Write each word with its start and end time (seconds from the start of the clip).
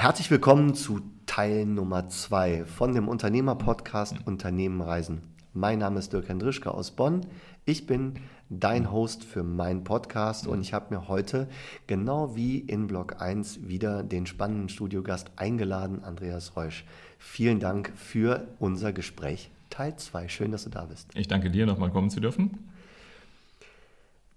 Herzlich 0.00 0.30
willkommen 0.30 0.76
zu 0.76 1.00
Teil 1.26 1.66
Nummer 1.66 2.08
2 2.08 2.66
von 2.66 2.94
dem 2.94 3.08
Unternehmer-Podcast 3.08 4.14
Unternehmen 4.26 4.80
Reisen. 4.80 5.22
Mein 5.54 5.80
Name 5.80 5.98
ist 5.98 6.12
Dirk 6.12 6.28
Hendrischke 6.28 6.72
aus 6.72 6.92
Bonn. 6.92 7.26
Ich 7.64 7.88
bin 7.88 8.14
dein 8.48 8.92
Host 8.92 9.24
für 9.24 9.42
meinen 9.42 9.82
Podcast 9.82 10.46
und 10.46 10.60
ich 10.60 10.72
habe 10.72 10.94
mir 10.94 11.08
heute, 11.08 11.48
genau 11.88 12.36
wie 12.36 12.60
in 12.60 12.86
Block 12.86 13.20
1, 13.20 13.66
wieder 13.66 14.04
den 14.04 14.26
spannenden 14.26 14.68
Studiogast 14.68 15.32
eingeladen, 15.34 16.04
Andreas 16.04 16.54
Reusch. 16.54 16.84
Vielen 17.18 17.58
Dank 17.58 17.92
für 17.96 18.46
unser 18.60 18.92
Gespräch 18.92 19.50
Teil 19.68 19.96
2. 19.96 20.28
Schön, 20.28 20.52
dass 20.52 20.62
du 20.62 20.70
da 20.70 20.84
bist. 20.84 21.10
Ich 21.16 21.26
danke 21.26 21.50
dir, 21.50 21.66
nochmal 21.66 21.90
kommen 21.90 22.08
zu 22.08 22.20
dürfen. 22.20 22.70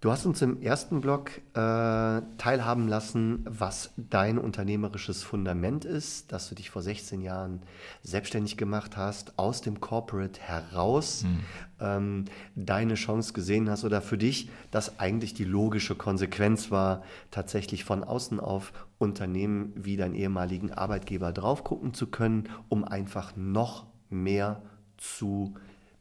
Du 0.02 0.12
hast 0.12 0.26
uns 0.26 0.42
im 0.42 0.60
ersten 0.64 1.00
Blog 1.00 1.30
äh, 1.54 2.22
teilhaben 2.40 2.88
lassen, 2.88 3.46
was 3.48 3.92
dein 3.98 4.40
unternehmerisches 4.40 5.22
Fundament 5.22 5.86
ist, 5.86 6.32
dass 6.32 6.50
du 6.50 6.56
dich 6.56 6.72
vor 6.72 6.82
16 6.82 7.22
Jahren 7.22 7.62
selbstständig 8.02 8.58
gemacht 8.58 8.98
hast, 8.98 9.38
aus 9.38 9.62
dem 9.62 9.80
Corporate 9.80 10.42
heraus 10.42 11.24
mhm. 11.24 11.40
ähm, 11.80 12.26
deine 12.56 12.96
Chance 12.96 13.34
gesehen 13.34 13.70
hast 13.70 13.84
oder 13.84 14.02
für 14.02 14.18
dich 14.18 14.50
das 14.72 14.98
eigentlich 15.00 15.36
die 15.36 15.44
logische 15.44 15.94
Konsequenz 15.94 16.72
war, 16.72 17.04
tatsächlich 17.30 17.84
von 17.84 18.04
außen 18.04 18.40
auf 18.40 18.74
Unternehmen 18.98 19.72
wie 19.76 19.98
deinen 19.98 20.16
ehemaligen 20.16 20.74
Arbeitgeber 20.74 21.32
drauf 21.32 21.64
gucken 21.64 21.94
zu 21.94 22.08
können, 22.08 22.50
um 22.70 22.84
einfach 22.84 23.36
noch 23.36 23.86
mehr 24.10 24.64
zu 24.98 25.54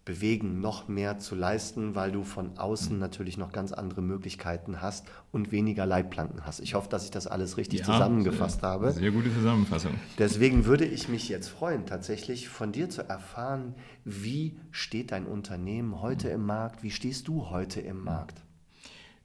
bewegen, 0.04 0.60
noch 0.60 0.88
mehr 0.88 1.18
zu 1.18 1.34
leisten, 1.34 1.94
weil 1.94 2.10
du 2.10 2.24
von 2.24 2.56
außen 2.56 2.98
natürlich 2.98 3.36
noch 3.36 3.52
ganz 3.52 3.72
andere 3.72 4.00
Möglichkeiten 4.02 4.80
hast 4.80 5.06
und 5.30 5.52
weniger 5.52 5.86
Leitplanken 5.86 6.46
hast. 6.46 6.60
Ich 6.60 6.74
hoffe, 6.74 6.88
dass 6.88 7.04
ich 7.04 7.10
das 7.10 7.26
alles 7.26 7.56
richtig 7.56 7.80
ja, 7.80 7.86
zusammengefasst 7.86 8.60
sehr, 8.60 8.68
habe. 8.68 8.92
Sehr 8.92 9.10
gute 9.10 9.32
Zusammenfassung. 9.32 9.92
Deswegen 10.18 10.64
würde 10.64 10.86
ich 10.86 11.08
mich 11.08 11.28
jetzt 11.28 11.48
freuen, 11.48 11.86
tatsächlich 11.86 12.48
von 12.48 12.72
dir 12.72 12.88
zu 12.88 13.06
erfahren, 13.08 13.74
wie 14.04 14.58
steht 14.70 15.12
dein 15.12 15.26
Unternehmen 15.26 16.00
heute 16.00 16.30
im 16.30 16.46
Markt? 16.46 16.82
Wie 16.82 16.90
stehst 16.90 17.28
du 17.28 17.50
heute 17.50 17.80
im 17.80 18.02
Markt? 18.02 18.42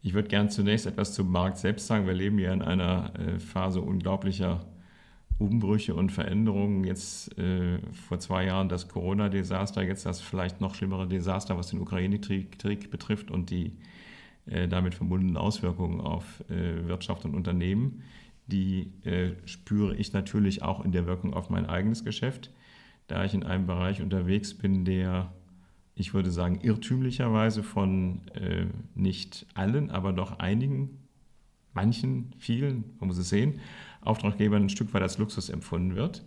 Ich 0.02 0.14
würde 0.14 0.28
gern 0.28 0.50
zunächst 0.50 0.86
etwas 0.86 1.14
zum 1.14 1.31
Markt 1.31 1.58
selbst 1.58 1.88
sagen. 1.88 2.06
Wir 2.06 2.14
leben 2.14 2.38
ja 2.38 2.53
in 2.53 2.62
einer 2.62 3.12
äh, 3.18 3.40
Phase 3.40 3.81
unglaublicher 3.81 4.66
Umbrüche 5.38 5.95
und 5.95 6.11
Veränderungen. 6.11 6.83
Jetzt 6.83 7.38
äh, 7.38 7.80
vor 7.91 8.19
zwei 8.19 8.45
Jahren 8.45 8.69
das 8.69 8.88
Corona-Desaster, 8.88 9.83
jetzt 9.83 10.05
das 10.05 10.22
vielleicht 10.22 10.61
noch 10.61 10.75
schlimmere 10.75 11.08
Desaster, 11.08 11.58
was 11.58 11.67
den 11.67 11.80
Ukraine-Krieg 11.81 12.89
betrifft 12.89 13.31
und 13.31 13.50
die 13.50 13.73
äh, 14.45 14.67
damit 14.67 14.95
verbundenen 14.95 15.38
Auswirkungen 15.38 16.00
auf 16.00 16.44
äh, 16.50 16.88
Wirtschaft 16.88 17.25
und 17.25 17.36
Unternehmen. 17.36 18.03
Die 18.47 18.91
äh, 19.03 19.31
spüre 19.45 19.95
ich 19.95 20.13
natürlich 20.13 20.61
auch 20.61 20.86
in 20.86 20.91
der 20.91 21.08
Wirkung 21.08 21.33
auf 21.33 21.50
mein 21.50 21.66
eigenes 21.66 22.06
Geschäft, 22.06 22.52
da 23.08 23.25
ich 23.25 23.33
in 23.33 23.44
einem 23.44 23.66
Bereich 23.66 24.02
unterwegs 24.02 24.53
bin, 24.53 24.86
der, 24.86 25.33
ich 25.95 26.13
würde 26.13 26.31
sagen, 26.31 26.59
irrtümlicherweise 26.61 27.63
von 27.63 28.22
äh, 28.36 28.67
nicht 28.94 29.47
allen, 29.56 29.89
aber 29.89 30.13
doch 30.13 30.39
einigen, 30.39 31.05
manchen, 31.76 32.34
vielen, 32.40 32.86
man 33.00 33.09
muss 33.09 33.18
es 33.18 33.30
sehen, 33.30 33.59
Auftraggebern 34.02 34.64
ein 34.64 34.70
Stück 34.70 34.94
weit 34.94 35.02
als 35.02 35.18
Luxus 35.18 35.50
empfunden 35.50 35.95
wird. 35.95 36.23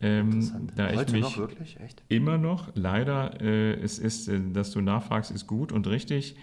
Ähm, 0.00 0.70
da 0.76 0.92
Heute 0.92 1.04
ich 1.06 1.12
mich 1.12 1.22
noch 1.22 1.38
wirklich? 1.38 1.80
Echt? 1.80 2.02
Immer 2.08 2.36
noch, 2.36 2.70
leider, 2.74 3.40
äh, 3.40 3.74
es 3.74 3.98
ist, 3.98 4.28
äh, 4.28 4.40
dass 4.52 4.70
du 4.70 4.80
nachfragst, 4.80 5.30
ist 5.30 5.46
gut 5.46 5.72
und 5.72 5.86
richtig. 5.86 6.36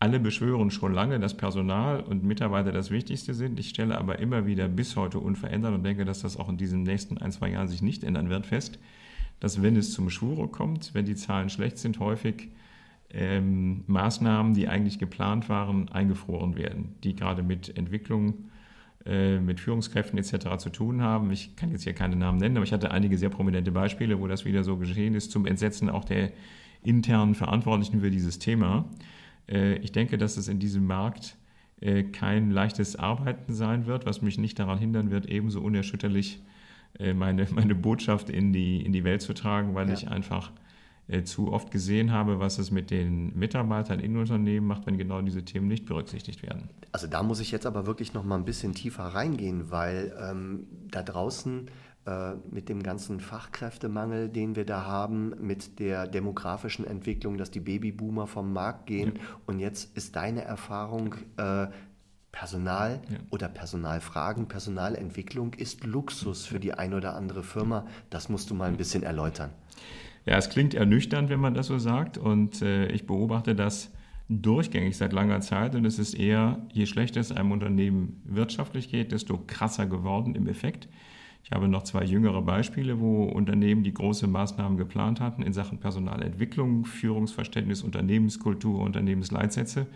Alle 0.00 0.20
beschwören 0.20 0.70
schon 0.70 0.94
lange, 0.94 1.18
dass 1.18 1.36
Personal 1.36 2.00
und 2.00 2.22
Mitarbeiter 2.22 2.70
das 2.70 2.92
Wichtigste 2.92 3.34
sind. 3.34 3.58
Ich 3.58 3.70
stelle 3.70 3.98
aber 3.98 4.20
immer 4.20 4.46
wieder 4.46 4.68
bis 4.68 4.94
heute 4.94 5.18
unverändert 5.18 5.74
und 5.74 5.82
denke, 5.82 6.04
dass 6.04 6.20
das 6.20 6.36
auch 6.36 6.48
in 6.48 6.56
diesen 6.56 6.84
nächsten 6.84 7.18
ein, 7.18 7.32
zwei 7.32 7.50
Jahren 7.50 7.66
sich 7.66 7.82
nicht 7.82 8.04
ändern 8.04 8.30
wird, 8.30 8.46
fest, 8.46 8.78
dass 9.40 9.60
wenn 9.60 9.74
es 9.74 9.92
zum 9.92 10.10
Schwure 10.10 10.46
kommt, 10.46 10.94
wenn 10.94 11.04
die 11.04 11.16
Zahlen 11.16 11.50
schlecht 11.50 11.78
sind, 11.78 11.98
häufig 11.98 12.50
ähm, 13.10 13.84
Maßnahmen, 13.86 14.54
die 14.54 14.68
eigentlich 14.68 14.98
geplant 14.98 15.48
waren, 15.48 15.88
eingefroren 15.88 16.56
werden, 16.56 16.94
die 17.02 17.16
gerade 17.16 17.42
mit 17.42 17.76
Entwicklung 17.76 18.48
äh, 19.08 19.40
mit 19.40 19.58
Führungskräften 19.60 20.18
etc. 20.18 20.58
zu 20.58 20.68
tun 20.68 21.00
haben. 21.00 21.30
Ich 21.30 21.56
kann 21.56 21.70
jetzt 21.70 21.84
hier 21.84 21.94
keine 21.94 22.16
Namen 22.16 22.38
nennen, 22.38 22.56
aber 22.58 22.64
ich 22.64 22.72
hatte 22.72 22.90
einige 22.90 23.16
sehr 23.16 23.30
prominente 23.30 23.72
Beispiele, 23.72 24.20
wo 24.20 24.26
das 24.26 24.44
wieder 24.44 24.64
so 24.64 24.76
geschehen 24.76 25.14
ist, 25.14 25.30
zum 25.30 25.46
Entsetzen 25.46 25.88
auch 25.88 26.04
der 26.04 26.32
internen 26.82 27.34
Verantwortlichen 27.34 28.00
für 28.00 28.10
dieses 28.10 28.38
Thema. 28.38 28.84
Äh, 29.48 29.76
ich 29.76 29.92
denke, 29.92 30.18
dass 30.18 30.36
es 30.36 30.48
in 30.48 30.58
diesem 30.58 30.84
Markt 30.84 31.36
äh, 31.80 32.02
kein 32.02 32.50
leichtes 32.50 32.96
Arbeiten 32.96 33.54
sein 33.54 33.86
wird, 33.86 34.04
was 34.04 34.20
mich 34.20 34.36
nicht 34.36 34.58
daran 34.58 34.78
hindern 34.78 35.10
wird, 35.10 35.26
ebenso 35.26 35.62
unerschütterlich 35.62 36.42
meine, 37.14 37.46
meine 37.54 37.74
Botschaft 37.74 38.28
in 38.28 38.52
die, 38.52 38.84
in 38.84 38.92
die 38.92 39.04
Welt 39.04 39.22
zu 39.22 39.32
tragen, 39.32 39.74
weil 39.74 39.88
ja. 39.88 39.94
ich 39.94 40.08
einfach 40.08 40.50
äh, 41.08 41.24
zu 41.24 41.52
oft 41.52 41.70
gesehen 41.70 42.12
habe, 42.12 42.38
was 42.38 42.58
es 42.58 42.70
mit 42.70 42.90
den 42.90 43.36
Mitarbeitern 43.38 44.00
in 44.00 44.16
Unternehmen 44.16 44.66
macht, 44.66 44.86
wenn 44.86 44.98
genau 44.98 45.20
diese 45.22 45.44
Themen 45.44 45.66
nicht 45.66 45.86
berücksichtigt 45.86 46.42
werden. 46.42 46.68
Also 46.92 47.06
da 47.06 47.22
muss 47.22 47.40
ich 47.40 47.50
jetzt 47.50 47.66
aber 47.66 47.86
wirklich 47.86 48.14
noch 48.14 48.24
mal 48.24 48.36
ein 48.36 48.44
bisschen 48.44 48.74
tiefer 48.74 49.04
reingehen, 49.04 49.70
weil 49.70 50.14
ähm, 50.20 50.66
da 50.90 51.02
draußen 51.02 51.70
äh, 52.06 52.34
mit 52.50 52.68
dem 52.68 52.82
ganzen 52.82 53.20
Fachkräftemangel, 53.20 54.28
den 54.28 54.54
wir 54.56 54.64
da 54.64 54.84
haben, 54.84 55.34
mit 55.40 55.78
der 55.78 56.06
demografischen 56.06 56.86
Entwicklung, 56.86 57.38
dass 57.38 57.50
die 57.50 57.60
Babyboomer 57.60 58.26
vom 58.26 58.52
Markt 58.52 58.86
gehen. 58.86 59.14
Ja. 59.16 59.22
Und 59.46 59.60
jetzt 59.60 59.96
ist 59.96 60.14
deine 60.16 60.42
Erfahrung, 60.42 61.14
äh, 61.36 61.68
Personal 62.32 63.00
ja. 63.08 63.16
oder 63.30 63.48
Personalfragen, 63.48 64.46
Personalentwicklung 64.46 65.54
ist 65.54 65.84
Luxus 65.84 66.44
für 66.46 66.60
die 66.60 66.72
ein 66.72 66.94
oder 66.94 67.16
andere 67.16 67.42
Firma. 67.42 67.86
Das 68.10 68.28
musst 68.28 68.50
du 68.50 68.54
mal 68.54 68.68
ein 68.68 68.76
bisschen 68.76 69.02
erläutern. 69.02 69.50
Ja, 70.28 70.36
es 70.36 70.50
klingt 70.50 70.74
ernüchternd, 70.74 71.30
wenn 71.30 71.40
man 71.40 71.54
das 71.54 71.68
so 71.68 71.78
sagt. 71.78 72.18
Und 72.18 72.60
äh, 72.60 72.88
ich 72.88 73.06
beobachte 73.06 73.54
das 73.54 73.90
durchgängig 74.28 74.94
seit 74.94 75.14
langer 75.14 75.40
Zeit. 75.40 75.74
Und 75.74 75.86
es 75.86 75.98
ist 75.98 76.12
eher, 76.12 76.58
je 76.70 76.84
schlechter 76.84 77.18
es 77.18 77.32
einem 77.32 77.50
Unternehmen 77.50 78.20
wirtschaftlich 78.26 78.90
geht, 78.90 79.12
desto 79.12 79.38
krasser 79.46 79.86
geworden 79.86 80.34
im 80.34 80.46
Effekt. 80.46 80.86
Ich 81.44 81.52
habe 81.52 81.66
noch 81.66 81.82
zwei 81.84 82.04
jüngere 82.04 82.42
Beispiele, 82.42 83.00
wo 83.00 83.24
Unternehmen, 83.24 83.84
die 83.84 83.94
große 83.94 84.26
Maßnahmen 84.26 84.76
geplant 84.76 85.18
hatten 85.18 85.42
in 85.42 85.54
Sachen 85.54 85.78
Personalentwicklung, 85.78 86.84
Führungsverständnis, 86.84 87.82
Unternehmenskultur, 87.82 88.80
Unternehmensleitsätze, 88.80 89.86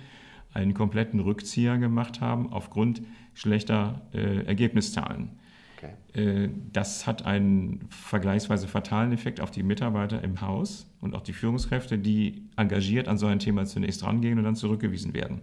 einen 0.54 0.72
kompletten 0.72 1.20
Rückzieher 1.20 1.76
gemacht 1.76 2.22
haben 2.22 2.50
aufgrund 2.50 3.03
schlechter 3.34 4.00
äh, 4.14 4.47
Ergebniszahlen. 4.47 5.41
Okay. 5.82 6.44
Äh, 6.44 6.48
das 6.72 7.06
hat 7.06 7.26
einen 7.26 7.81
vergleichsweise 7.91 8.69
fatalen 8.69 9.12
Effekt 9.12 9.41
auf 9.41 9.50
die 9.50 9.62
Mitarbeiter 9.62 10.22
im 10.22 10.41
Haus 10.41 10.87
und 11.00 11.15
auch 11.15 11.22
die 11.22 11.32
Führungskräfte, 11.32 11.98
die 11.98 12.43
engagiert 12.56 13.09
an 13.09 13.19
so 13.19 13.26
ein 13.26 13.38
Thema 13.38 13.65
zunächst 13.65 14.04
rangehen 14.04 14.38
und 14.38 14.44
dann 14.44 14.56
zurückgewiesen 14.56 15.15
werden. 15.15 15.41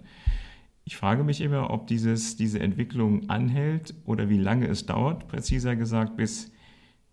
Ich 0.85 0.97
frage 0.97 1.23
mich 1.23 1.41
immer, 1.41 1.69
ob 1.69 1.87
dieses, 1.87 2.35
diese 2.35 2.59
Entwicklung 2.59 3.29
anhält 3.29 3.93
oder 4.05 4.29
wie 4.29 4.37
lange 4.37 4.67
es 4.67 4.85
dauert, 4.85 5.27
präziser 5.27 5.75
gesagt, 5.75 6.17
bis 6.17 6.51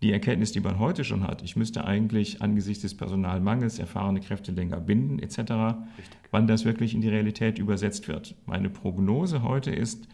die 0.01 0.11
Erkenntnis, 0.11 0.51
die 0.51 0.59
man 0.59 0.79
heute 0.79 1.03
schon 1.03 1.23
hat, 1.23 1.41
ich 1.41 1.55
müsste 1.55 1.85
eigentlich 1.85 2.41
angesichts 2.41 2.83
des 2.83 2.95
Personalmangels 2.95 3.79
erfahrene 3.79 4.19
Kräfte 4.19 4.51
länger 4.51 4.79
binden 4.79 5.19
etc., 5.19 5.37
Richtig. 5.39 6.17
wann 6.31 6.47
das 6.47 6.65
wirklich 6.65 6.93
in 6.93 7.01
die 7.01 7.09
Realität 7.09 7.57
übersetzt 7.57 8.07
wird. 8.07 8.35
Meine 8.45 8.69
Prognose 8.69 9.41
heute 9.41 9.71
ist, 9.71 10.07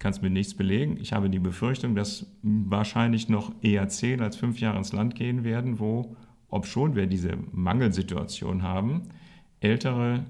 kann 0.00 0.12
es 0.12 0.22
mir 0.22 0.30
nichts 0.30 0.54
belegen. 0.54 0.96
Ich 1.00 1.12
habe 1.12 1.30
die 1.30 1.38
Befürchtung, 1.38 1.94
dass 1.94 2.26
wahrscheinlich 2.42 3.28
noch 3.28 3.52
eher 3.62 3.88
zehn 3.88 4.20
als 4.22 4.34
fünf 4.34 4.58
Jahre 4.58 4.78
ins 4.78 4.92
Land 4.92 5.14
gehen 5.14 5.44
werden, 5.44 5.78
wo, 5.78 6.16
obschon 6.48 6.96
wir 6.96 7.06
diese 7.06 7.36
Mangelsituation 7.52 8.62
haben, 8.62 9.02
Ältere 9.60 10.24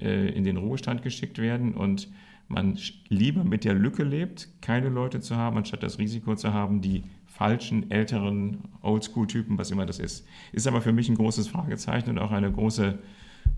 äh, 0.00 0.30
in 0.30 0.42
den 0.44 0.56
Ruhestand 0.56 1.02
geschickt 1.02 1.38
werden 1.38 1.74
und 1.74 2.08
man 2.48 2.78
lieber 3.08 3.44
mit 3.44 3.64
der 3.64 3.74
Lücke 3.74 4.02
lebt, 4.02 4.48
keine 4.62 4.88
Leute 4.88 5.20
zu 5.20 5.36
haben, 5.36 5.58
anstatt 5.58 5.82
das 5.82 5.98
Risiko 5.98 6.34
zu 6.34 6.52
haben, 6.52 6.80
die 6.80 7.04
falschen, 7.26 7.90
älteren 7.90 8.62
Oldschool-Typen, 8.80 9.56
was 9.56 9.70
immer 9.70 9.86
das 9.86 10.00
ist. 10.00 10.26
Ist 10.50 10.66
aber 10.66 10.80
für 10.80 10.92
mich 10.92 11.08
ein 11.08 11.14
großes 11.14 11.46
Fragezeichen 11.46 12.10
und 12.10 12.18
auch 12.18 12.32
eine 12.32 12.50
große, 12.50 12.98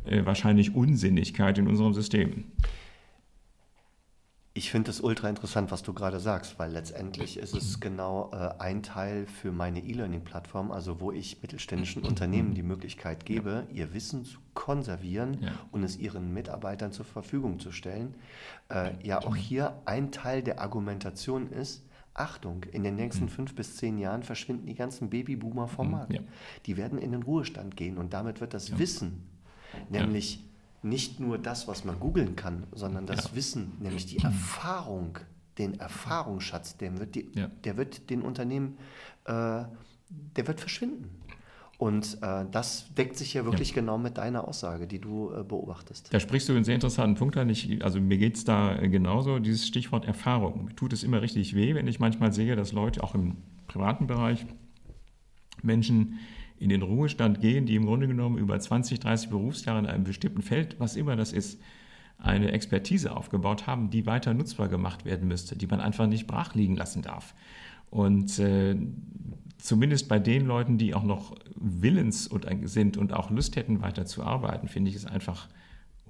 äh, 0.05 0.27
wahrscheinlich 0.27 0.75
Unsinnigkeit 0.75 1.57
in 1.57 1.69
unserem 1.69 1.95
System. 1.95 2.45
Ich 4.55 4.71
finde 4.71 4.91
es 4.91 5.01
ultra 5.01 5.31
interessant, 5.31 5.71
was 5.71 5.83
du 5.83 5.95
gerade 5.95 6.21
sagst, 6.21 6.59
weil 6.59 6.73
letztendlich 6.73 7.39
ist 7.39 7.55
es 7.55 7.81
genau 7.81 8.31
äh, 8.33 8.51
ein 8.59 8.83
Teil 8.83 9.27
für 9.27 9.51
meine 9.51 9.81
E-Learning-Plattform, 9.81 10.71
also 10.73 11.01
wo 11.01 11.11
ich 11.11 11.41
mittelständischen 11.41 12.03
Unternehmen 12.03 12.53
die 12.53 12.63
Möglichkeit 12.63 13.25
gebe, 13.25 13.67
ja. 13.71 13.75
ihr 13.75 13.95
Wissen 13.95 14.27
zu 14.27 14.39
konservieren 14.53 15.39
ja. 15.41 15.53
und 15.71 15.85
es 15.85 15.97
ihren 15.97 16.35
Mitarbeitern 16.35 16.93
zur 16.93 17.07
Verfügung 17.07 17.61
zu 17.61 17.73
stellen. 17.73 18.15
Äh, 18.69 18.91
ja, 19.03 19.21
auch 19.21 19.37
hier 19.37 19.81
ein 19.87 20.13
Teil 20.13 20.43
der 20.43 20.61
Argumentation 20.61 21.51
ist, 21.51 21.87
Achtung, 22.13 22.65
in 22.73 22.83
den 22.83 22.97
nächsten 22.97 23.25
mhm. 23.25 23.31
fünf 23.31 23.55
bis 23.55 23.77
zehn 23.79 23.97
Jahren 23.97 24.23
verschwinden 24.23 24.67
die 24.67 24.75
ganzen 24.75 25.09
Babyboomer 25.09 25.67
vom 25.67 25.87
mhm, 25.87 25.93
Markt. 25.93 26.13
Ja. 26.13 26.21
Die 26.67 26.77
werden 26.77 26.99
in 26.99 27.13
den 27.13 27.23
Ruhestand 27.23 27.75
gehen 27.75 27.97
und 27.97 28.13
damit 28.13 28.43
wird 28.43 28.53
das 28.53 28.79
Wissen, 28.79 29.23
nämlich 29.89 30.45
nicht 30.83 31.21
nur 31.21 31.39
das, 31.39 31.69
was 31.69 31.85
man 31.85 32.01
googeln 32.01 32.37
kann, 32.37 32.67
sondern 32.73 33.07
das 33.07 33.25
ja. 33.25 33.37
Wissen, 33.37 33.73
nämlich 33.81 34.07
die 34.07 34.19
Erfahrung 34.19 35.19
den 35.59 35.79
Erfahrungsschatz, 35.79 36.77
der 36.77 36.99
wird, 36.99 37.15
die, 37.15 37.31
ja. 37.35 37.49
der 37.65 37.77
wird 37.77 38.11
den 38.11 38.23
Unternehmen, 38.23 38.79
äh, 39.25 39.65
der 40.09 40.47
wird 40.47 40.61
verschwinden. 40.61 41.11
Und 41.79 42.19
äh, 42.23 42.45
das 42.51 42.95
deckt 42.95 43.17
sich 43.17 43.35
ja 43.35 43.45
wirklich 43.45 43.71
ja. 43.71 43.75
genau 43.75 43.99
mit 43.99 44.17
deiner 44.17 44.47
Aussage, 44.47 44.87
die 44.87 45.01
du 45.01 45.33
äh, 45.33 45.43
beobachtest. 45.43 46.15
Da 46.15 46.21
sprichst 46.21 46.49
du 46.49 46.53
einen 46.53 46.65
sehr 46.65 46.77
interessanten 46.77 47.17
Punkt 47.17 47.37
an. 47.37 47.49
Ich, 47.51 47.85
also 47.85 48.01
mir 48.01 48.19
geht 48.19 48.37
es 48.37 48.45
da 48.45 48.77
äh, 48.77 48.89
genauso, 48.89 49.41
dieses 49.41 49.67
Stichwort 49.67 50.05
Erfahrung. 50.05 50.67
Mir 50.67 50.77
tut 50.77 50.93
es 50.93 51.03
immer 51.03 51.23
richtig 51.23 51.57
weh, 51.57 51.75
wenn 51.75 51.89
ich 51.89 51.99
manchmal 51.99 52.33
sehe, 52.33 52.55
dass 52.55 52.73
Leute 52.73 53.03
auch 53.03 53.17
im 53.17 53.39
privaten 53.67 54.07
Bereich 54.07 54.47
Menschen 55.63 56.21
in 56.63 56.69
den 56.69 56.83
Ruhestand 56.83 57.41
gehen, 57.41 57.67
die 57.67 57.75
im 57.75 57.87
Grunde 57.87 58.07
genommen 58.07 58.39
über 58.39 58.59
20, 58.59 59.01
30 59.01 59.31
Berufsjahre 59.31 59.81
in 59.81 59.87
einem 59.87 60.05
bestimmten 60.05 60.43
Feld, 60.43 60.77
was 60.79 60.97
immer 60.97 61.17
das 61.17 61.33
ist, 61.33 61.61
eine 62.19 62.53
Expertise 62.53 63.17
aufgebaut 63.17 63.67
haben, 63.67 63.91
die 63.91 64.07
weiter 64.07 64.33
nutzbar 64.33 64.69
gemacht 64.69 65.05
werden 65.05 65.27
müsste, 65.27 65.57
die 65.57 65.67
man 65.67 65.81
einfach 65.81 66.07
nicht 66.07 66.27
brach 66.27 66.55
liegen 66.55 66.77
lassen 66.77 67.03
darf. 67.03 67.35
Und 67.91 68.39
äh, 68.39 68.77
zumindest 69.59 70.09
bei 70.09 70.19
den 70.19 70.47
Leuten, 70.47 70.79
die 70.79 70.95
auch 70.95 71.03
noch 71.03 71.35
willens 71.57 72.31
sind 72.63 72.97
und 72.97 73.13
auch 73.13 73.31
Lust 73.31 73.57
hätten, 73.57 73.83
weiter 73.83 74.07
zu 74.07 74.23
arbeiten, 74.23 74.69
finde 74.69 74.91
ich 74.91 74.97
es 74.97 75.05
einfach 75.05 75.49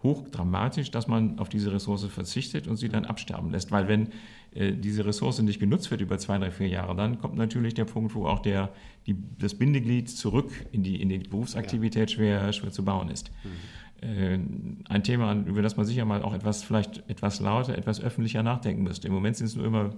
hochdramatisch, 0.02 0.90
dass 0.90 1.06
man 1.06 1.38
auf 1.38 1.48
diese 1.48 1.72
Ressource 1.72 2.04
verzichtet 2.04 2.66
und 2.68 2.76
sie 2.76 2.88
dann 2.88 3.04
absterben 3.04 3.50
lässt. 3.50 3.70
Weil 3.70 3.88
wenn 3.88 4.08
äh, 4.08 4.10
diese 4.54 5.06
Ressource 5.06 5.40
nicht 5.40 5.60
genutzt 5.60 5.90
wird 5.90 6.00
über 6.00 6.18
zwei, 6.18 6.38
drei, 6.38 6.50
vier 6.50 6.68
Jahre, 6.68 6.94
dann 6.94 7.18
kommt 7.18 7.36
natürlich 7.36 7.74
der 7.74 7.84
Punkt, 7.84 8.14
wo 8.14 8.26
auch 8.26 8.40
der, 8.40 8.70
die, 9.06 9.16
das 9.38 9.54
Bindeglied 9.54 10.10
zurück 10.10 10.50
in 10.72 10.82
die, 10.82 11.00
in 11.00 11.08
die 11.08 11.18
Berufsaktivität 11.18 12.10
ja. 12.10 12.16
schwer, 12.16 12.52
schwer 12.52 12.70
zu 12.70 12.84
bauen 12.84 13.08
ist. 13.08 13.30
Mhm. 13.44 14.08
Äh, 14.08 14.38
ein 14.90 15.02
Thema, 15.04 15.32
über 15.34 15.62
das 15.62 15.76
man 15.76 15.86
sicher 15.86 16.04
mal 16.04 16.22
auch 16.22 16.34
etwas, 16.34 16.62
vielleicht 16.62 17.08
etwas 17.08 17.40
lauter, 17.40 17.78
etwas 17.78 18.00
öffentlicher 18.00 18.42
nachdenken 18.42 18.82
müsste. 18.82 19.08
Im 19.08 19.14
Moment 19.14 19.36
sind 19.36 19.46
es 19.46 19.56
nur 19.56 19.64
immer 19.64 19.94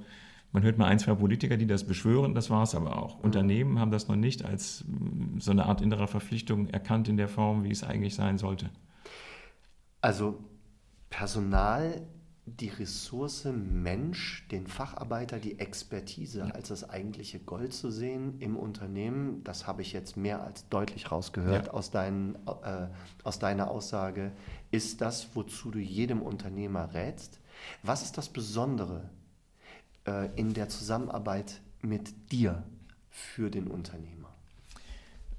man 0.54 0.62
hört 0.62 0.78
mal 0.78 0.86
ein, 0.86 1.00
zwei 1.00 1.16
Politiker, 1.16 1.56
die 1.56 1.66
das 1.66 1.84
beschwören, 1.84 2.32
das 2.32 2.48
war 2.48 2.62
es 2.62 2.76
aber 2.76 2.96
auch. 3.02 3.18
Mhm. 3.18 3.24
Unternehmen 3.24 3.78
haben 3.80 3.90
das 3.90 4.06
noch 4.06 4.14
nicht 4.14 4.44
als 4.44 4.84
so 5.40 5.50
eine 5.50 5.66
Art 5.66 5.80
innerer 5.80 6.06
Verpflichtung 6.06 6.68
erkannt 6.68 7.08
in 7.08 7.16
der 7.16 7.26
Form, 7.26 7.64
wie 7.64 7.72
es 7.72 7.82
eigentlich 7.82 8.14
sein 8.14 8.38
sollte. 8.38 8.70
Also 10.00 10.38
Personal, 11.10 12.02
die 12.46 12.68
Ressource 12.68 13.46
Mensch, 13.46 14.46
den 14.50 14.66
Facharbeiter, 14.66 15.38
die 15.38 15.58
Expertise 15.58 16.54
als 16.54 16.68
das 16.68 16.88
eigentliche 16.88 17.38
Gold 17.38 17.72
zu 17.72 17.90
sehen 17.90 18.38
im 18.40 18.56
Unternehmen, 18.56 19.42
das 19.44 19.66
habe 19.66 19.80
ich 19.82 19.92
jetzt 19.92 20.16
mehr 20.16 20.42
als 20.42 20.68
deutlich 20.68 21.10
rausgehört 21.10 21.66
ja. 21.66 21.72
aus, 21.72 21.90
dein, 21.90 22.36
äh, 22.62 22.88
aus 23.22 23.38
deiner 23.38 23.70
Aussage, 23.70 24.32
ist 24.70 25.00
das, 25.00 25.28
wozu 25.34 25.70
du 25.70 25.78
jedem 25.78 26.20
Unternehmer 26.20 26.92
rätst. 26.92 27.40
Was 27.82 28.02
ist 28.02 28.18
das 28.18 28.28
Besondere 28.28 29.08
äh, 30.06 30.28
in 30.36 30.52
der 30.52 30.68
Zusammenarbeit 30.68 31.62
mit 31.80 32.30
dir 32.30 32.62
für 33.08 33.50
den 33.50 33.68
Unternehmer? 33.68 34.23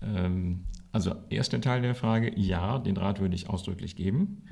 Ähm, 0.06 0.66
also 0.92 1.14
erster 1.30 1.60
Teil 1.60 1.82
der 1.82 1.94
Frage, 1.94 2.32
ja, 2.40 2.80
den 2.80 2.96
Rat 2.96 3.20
würde 3.20 3.36
ich 3.36 3.50
ausdrücklich 3.50 3.98
geben, 3.98 4.44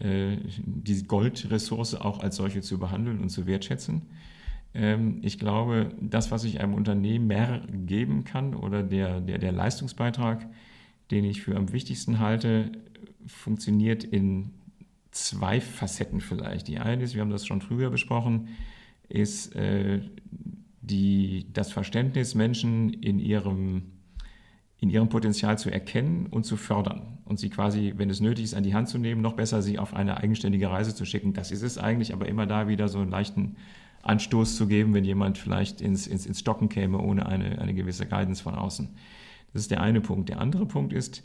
mhm. 0.00 0.04
äh, 0.04 0.38
die 0.64 1.04
Goldressource 1.04 1.94
auch 1.94 2.20
als 2.20 2.36
solche 2.36 2.62
zu 2.62 2.78
behandeln 2.78 3.20
und 3.20 3.28
zu 3.28 3.46
wertschätzen. 3.46 4.02
Ähm, 4.74 5.20
ich 5.22 5.38
glaube, 5.38 5.94
das, 6.00 6.30
was 6.32 6.42
ich 6.42 6.60
einem 6.60 6.74
Unternehmer 6.74 7.60
geben 7.86 8.24
kann 8.24 8.54
oder 8.54 8.82
der, 8.82 9.20
der, 9.20 9.38
der 9.38 9.52
Leistungsbeitrag, 9.52 10.46
den 11.12 11.24
ich 11.24 11.42
für 11.42 11.56
am 11.56 11.72
wichtigsten 11.72 12.18
halte, 12.18 12.72
funktioniert 13.26 14.02
in 14.02 14.50
zwei 15.12 15.60
Facetten 15.60 16.20
vielleicht. 16.20 16.66
Die 16.66 16.78
eine 16.78 17.04
ist, 17.04 17.14
wir 17.14 17.20
haben 17.20 17.30
das 17.30 17.46
schon 17.46 17.60
früher 17.60 17.90
besprochen, 17.90 18.48
ist 19.08 19.54
äh, 19.54 20.00
die, 20.82 21.46
das 21.52 21.72
Verständnis, 21.72 22.34
Menschen 22.34 22.92
in 22.94 23.20
ihrem 23.20 23.93
in 24.80 24.90
ihrem 24.90 25.08
Potenzial 25.08 25.58
zu 25.58 25.70
erkennen 25.70 26.26
und 26.26 26.44
zu 26.44 26.56
fördern 26.56 27.18
und 27.24 27.38
sie 27.38 27.48
quasi, 27.50 27.94
wenn 27.96 28.10
es 28.10 28.20
nötig 28.20 28.44
ist, 28.44 28.54
an 28.54 28.64
die 28.64 28.74
Hand 28.74 28.88
zu 28.88 28.98
nehmen, 28.98 29.22
noch 29.22 29.34
besser 29.34 29.62
sie 29.62 29.78
auf 29.78 29.94
eine 29.94 30.18
eigenständige 30.18 30.70
Reise 30.70 30.94
zu 30.94 31.04
schicken. 31.04 31.32
Das 31.32 31.50
ist 31.50 31.62
es 31.62 31.78
eigentlich, 31.78 32.12
aber 32.12 32.28
immer 32.28 32.46
da 32.46 32.68
wieder 32.68 32.88
so 32.88 32.98
einen 32.98 33.10
leichten 33.10 33.56
Anstoß 34.02 34.56
zu 34.56 34.66
geben, 34.66 34.92
wenn 34.92 35.04
jemand 35.04 35.38
vielleicht 35.38 35.80
ins, 35.80 36.06
ins, 36.06 36.26
ins 36.26 36.40
Stocken 36.40 36.68
käme 36.68 36.98
ohne 36.98 37.26
eine, 37.26 37.58
eine 37.58 37.74
gewisse 37.74 38.06
Guidance 38.06 38.42
von 38.42 38.54
außen. 38.54 38.90
Das 39.52 39.62
ist 39.62 39.70
der 39.70 39.80
eine 39.80 40.00
Punkt. 40.00 40.28
Der 40.28 40.40
andere 40.40 40.66
Punkt 40.66 40.92
ist, 40.92 41.22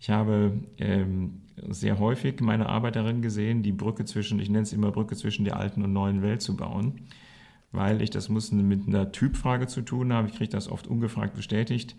ich 0.00 0.10
habe 0.10 0.60
ähm, 0.78 1.42
sehr 1.68 1.98
häufig 1.98 2.40
meine 2.40 2.68
Arbeit 2.68 2.96
darin 2.96 3.22
gesehen, 3.22 3.62
die 3.62 3.72
Brücke 3.72 4.04
zwischen, 4.04 4.38
ich 4.38 4.50
nenne 4.50 4.62
es 4.62 4.72
immer 4.72 4.92
Brücke 4.92 5.16
zwischen 5.16 5.44
der 5.44 5.56
alten 5.56 5.82
und 5.82 5.92
neuen 5.92 6.22
Welt 6.22 6.42
zu 6.42 6.56
bauen, 6.56 7.00
weil 7.72 8.00
ich, 8.02 8.10
das 8.10 8.28
muss 8.28 8.52
mit 8.52 8.86
einer 8.86 9.12
Typfrage 9.12 9.66
zu 9.66 9.82
tun 9.82 10.12
haben, 10.12 10.28
ich 10.28 10.34
kriege 10.34 10.50
das 10.50 10.70
oft 10.70 10.86
ungefragt 10.86 11.34
bestätigt, 11.34 11.96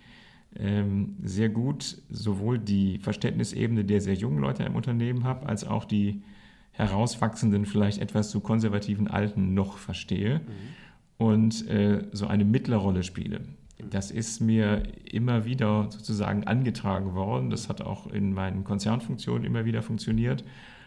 ähm, 0.57 1.15
sehr 1.23 1.49
gut 1.49 1.97
sowohl 2.09 2.59
die 2.59 2.97
Verständnisebene 2.99 3.85
der 3.85 4.01
sehr 4.01 4.15
jungen 4.15 4.39
Leute 4.39 4.63
im 4.63 4.75
Unternehmen 4.75 5.23
habe, 5.23 5.47
als 5.47 5.65
auch 5.65 5.85
die 5.85 6.23
herauswachsenden, 6.71 7.65
vielleicht 7.65 8.01
etwas 8.01 8.29
zu 8.29 8.39
konservativen 8.39 9.07
Alten 9.07 9.53
noch 9.53 9.77
verstehe 9.77 10.39
mhm. 10.39 11.25
und 11.25 11.67
äh, 11.67 12.05
so 12.13 12.27
eine 12.27 12.45
Mittlerrolle 12.45 13.03
spiele. 13.03 13.41
Das 13.89 14.11
ist 14.11 14.41
mir 14.41 14.83
immer 15.05 15.45
wieder 15.45 15.87
sozusagen 15.89 16.45
angetragen 16.45 17.13
worden. 17.13 17.49
Das 17.49 17.69
hat 17.69 17.81
auch 17.81 18.07
in 18.07 18.33
meinen 18.33 18.63
Konzernfunktionen 18.63 19.45
immer 19.45 19.63
wieder 19.65 19.81
funktioniert, 19.81 20.43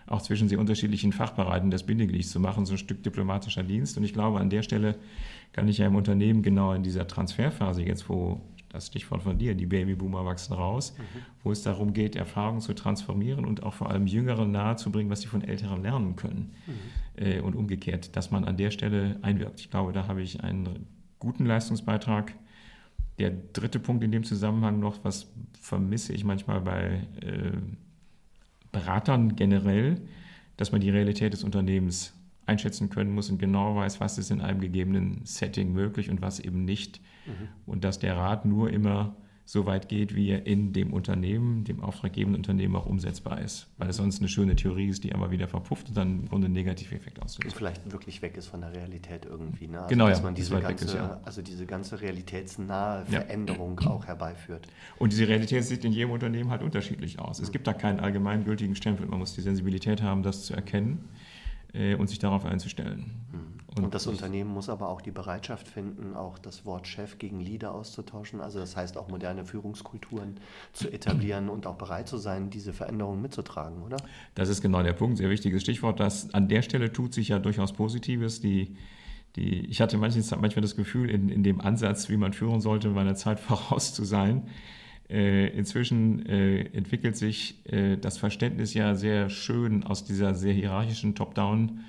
auch 0.06 0.20
zwischen 0.20 0.48
sehr 0.48 0.58
unterschiedlichen 0.58 1.12
Fachbereichen 1.12 1.70
das 1.70 1.84
Bindeglied 1.84 2.26
zu 2.26 2.38
machen, 2.38 2.66
so 2.66 2.74
ein 2.74 2.78
Stück 2.78 3.02
diplomatischer 3.02 3.62
Dienst. 3.62 3.96
Und 3.96 4.04
ich 4.04 4.12
glaube, 4.12 4.40
an 4.40 4.50
der 4.50 4.62
Stelle 4.62 4.96
kann 5.52 5.68
ich 5.68 5.78
ja 5.78 5.86
im 5.86 5.94
Unternehmen 5.94 6.42
genau 6.42 6.74
in 6.74 6.82
dieser 6.82 7.06
Transferphase 7.06 7.82
jetzt, 7.82 8.08
wo 8.08 8.42
das 8.72 8.86
Stichwort 8.86 9.22
von 9.22 9.38
dir, 9.38 9.54
die 9.54 9.66
Babyboomer 9.66 10.24
wachsen 10.24 10.54
raus, 10.54 10.94
mhm. 10.96 11.18
wo 11.42 11.52
es 11.52 11.62
darum 11.62 11.92
geht, 11.92 12.16
Erfahrungen 12.16 12.60
zu 12.60 12.74
transformieren 12.74 13.44
und 13.44 13.62
auch 13.62 13.74
vor 13.74 13.90
allem 13.90 14.06
Jüngeren 14.06 14.50
nahezubringen, 14.50 15.10
was 15.10 15.20
sie 15.20 15.28
von 15.28 15.42
Älteren 15.42 15.82
lernen 15.82 16.16
können. 16.16 16.54
Mhm. 16.66 17.24
Äh, 17.24 17.40
und 17.40 17.54
umgekehrt, 17.54 18.16
dass 18.16 18.30
man 18.30 18.44
an 18.44 18.56
der 18.56 18.70
Stelle 18.70 19.18
einwirkt. 19.22 19.60
Ich 19.60 19.70
glaube, 19.70 19.92
da 19.92 20.08
habe 20.08 20.22
ich 20.22 20.42
einen 20.42 20.86
guten 21.18 21.44
Leistungsbeitrag. 21.44 22.34
Der 23.18 23.30
dritte 23.30 23.78
Punkt 23.78 24.02
in 24.02 24.10
dem 24.10 24.24
Zusammenhang 24.24 24.80
noch, 24.80 25.04
was 25.04 25.30
vermisse 25.60 26.14
ich 26.14 26.24
manchmal 26.24 26.62
bei 26.62 27.06
äh, 27.20 27.52
Beratern 28.72 29.36
generell, 29.36 30.00
dass 30.56 30.72
man 30.72 30.80
die 30.80 30.90
Realität 30.90 31.34
des 31.34 31.44
Unternehmens 31.44 32.14
einschätzen 32.52 32.90
können 32.90 33.14
muss 33.14 33.30
und 33.30 33.38
genau 33.38 33.76
weiß, 33.76 34.00
was 34.00 34.18
ist 34.18 34.30
in 34.30 34.40
einem 34.40 34.60
gegebenen 34.60 35.22
Setting 35.24 35.72
möglich 35.72 36.10
und 36.10 36.20
was 36.20 36.38
eben 36.38 36.64
nicht. 36.64 37.00
Mhm. 37.26 37.48
Und 37.66 37.84
dass 37.84 37.98
der 37.98 38.16
Rat 38.16 38.44
nur 38.44 38.70
immer 38.70 39.16
so 39.44 39.66
weit 39.66 39.88
geht, 39.88 40.14
wie 40.14 40.30
er 40.30 40.46
in 40.46 40.72
dem 40.72 40.92
Unternehmen, 40.92 41.64
dem 41.64 41.82
auftraggebenden 41.82 42.40
Unternehmen 42.40 42.76
auch 42.76 42.86
umsetzbar 42.86 43.40
ist. 43.40 43.68
Weil 43.76 43.90
es 43.90 43.96
sonst 43.96 44.20
eine 44.20 44.28
schöne 44.28 44.54
Theorie 44.54 44.88
ist, 44.88 45.04
die 45.04 45.12
aber 45.12 45.30
wieder 45.30 45.48
verpufft 45.48 45.88
und 45.88 45.96
dann 45.96 46.20
im 46.20 46.28
Grunde 46.28 46.46
einen 46.46 46.54
Negativeffekt 46.54 47.20
auslöst. 47.20 47.52
Und 47.52 47.58
vielleicht 47.58 47.90
wirklich 47.92 48.22
weg 48.22 48.36
ist 48.36 48.46
von 48.46 48.60
der 48.60 48.72
Realität 48.72 49.26
irgendwie. 49.26 49.68
Ne? 49.68 49.78
Also 49.78 49.88
genau, 49.88 50.08
dass 50.08 50.18
ja, 50.18 50.24
man 50.24 50.34
diese 50.34 50.60
ganze, 50.60 50.84
ist, 50.84 50.94
ja. 50.94 51.20
also 51.24 51.42
diese 51.42 51.66
ganze 51.66 52.00
realitätsnahe 52.00 53.04
Veränderung 53.06 53.80
ja. 53.82 53.90
auch 53.90 54.06
herbeiführt. 54.06 54.68
Und 54.98 55.12
diese 55.12 55.26
Realität 55.26 55.64
sieht 55.64 55.84
in 55.84 55.92
jedem 55.92 56.12
Unternehmen 56.12 56.50
halt 56.50 56.62
unterschiedlich 56.62 57.18
aus. 57.18 57.40
Es 57.40 57.48
mhm. 57.48 57.52
gibt 57.52 57.66
da 57.66 57.72
keinen 57.72 58.00
allgemeingültigen 58.00 58.76
Stempel. 58.76 59.06
Man 59.06 59.18
muss 59.18 59.34
die 59.34 59.42
Sensibilität 59.42 60.02
haben, 60.02 60.22
das 60.22 60.44
zu 60.44 60.54
erkennen 60.54 61.08
und 61.74 62.08
sich 62.08 62.18
darauf 62.18 62.44
einzustellen. 62.44 63.10
Mhm. 63.32 63.52
Und, 63.76 63.84
und 63.84 63.94
das 63.94 64.06
Unternehmen 64.06 64.50
muss 64.50 64.68
aber 64.68 64.88
auch 64.88 65.00
die 65.00 65.10
Bereitschaft 65.10 65.66
finden, 65.66 66.14
auch 66.14 66.38
das 66.38 66.66
Wort 66.66 66.86
Chef 66.86 67.18
gegen 67.18 67.40
Leader 67.40 67.74
auszutauschen. 67.74 68.40
Also 68.40 68.58
das 68.58 68.76
heißt 68.76 68.98
auch 68.98 69.08
moderne 69.08 69.46
Führungskulturen 69.46 70.36
zu 70.74 70.90
etablieren 70.92 71.48
und 71.48 71.66
auch 71.66 71.76
bereit 71.76 72.06
zu 72.06 72.18
sein, 72.18 72.50
diese 72.50 72.74
Veränderungen 72.74 73.22
mitzutragen, 73.22 73.82
oder? 73.82 73.96
Das 74.34 74.50
ist 74.50 74.60
genau 74.60 74.82
der 74.82 74.92
Punkt, 74.92 75.16
sehr 75.16 75.30
wichtiges 75.30 75.62
Stichwort. 75.62 76.00
Das, 76.00 76.34
an 76.34 76.48
der 76.48 76.60
Stelle 76.60 76.92
tut 76.92 77.14
sich 77.14 77.28
ja 77.28 77.38
durchaus 77.38 77.72
Positives. 77.72 78.42
Die, 78.42 78.76
die, 79.36 79.64
ich 79.66 79.80
hatte 79.80 79.96
manchmal, 79.96 80.40
manchmal 80.40 80.60
das 80.60 80.76
Gefühl, 80.76 81.08
in, 81.08 81.30
in 81.30 81.42
dem 81.42 81.62
Ansatz, 81.62 82.10
wie 82.10 82.18
man 82.18 82.34
führen 82.34 82.60
sollte, 82.60 82.90
meiner 82.90 83.14
Zeit 83.14 83.40
voraus 83.40 83.94
zu 83.94 84.04
sein. 84.04 84.48
Äh, 85.12 85.48
inzwischen 85.48 86.24
äh, 86.26 86.62
entwickelt 86.72 87.16
sich 87.16 87.60
äh, 87.70 87.98
das 87.98 88.16
Verständnis 88.16 88.72
ja 88.72 88.94
sehr 88.94 89.28
schön 89.28 89.84
aus 89.84 90.04
dieser 90.04 90.34
sehr 90.34 90.54
hierarchischen 90.54 91.14
Top-Down- 91.14 91.80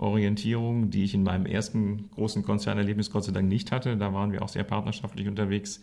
Orientierung, 0.00 0.90
die 0.90 1.04
ich 1.04 1.14
in 1.14 1.22
meinem 1.22 1.44
ersten 1.44 2.10
großen 2.12 2.42
Konzernerlebnis 2.42 3.10
Gott 3.10 3.24
sei 3.24 3.32
Dank 3.32 3.48
nicht 3.48 3.70
hatte. 3.70 3.96
Da 3.96 4.14
waren 4.14 4.32
wir 4.32 4.42
auch 4.42 4.48
sehr 4.48 4.64
partnerschaftlich 4.64 5.28
unterwegs, 5.28 5.82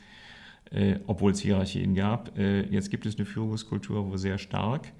äh, 0.72 0.96
obwohl 1.06 1.32
es 1.32 1.40
Hierarchien 1.40 1.94
gab. 1.94 2.36
Äh, 2.38 2.64
jetzt 2.64 2.90
gibt 2.90 3.06
es 3.06 3.18
eine 3.18 3.26
Führungskultur, 3.26 4.10
wo 4.10 4.18
sehr 4.18 4.40
stark 4.40 4.92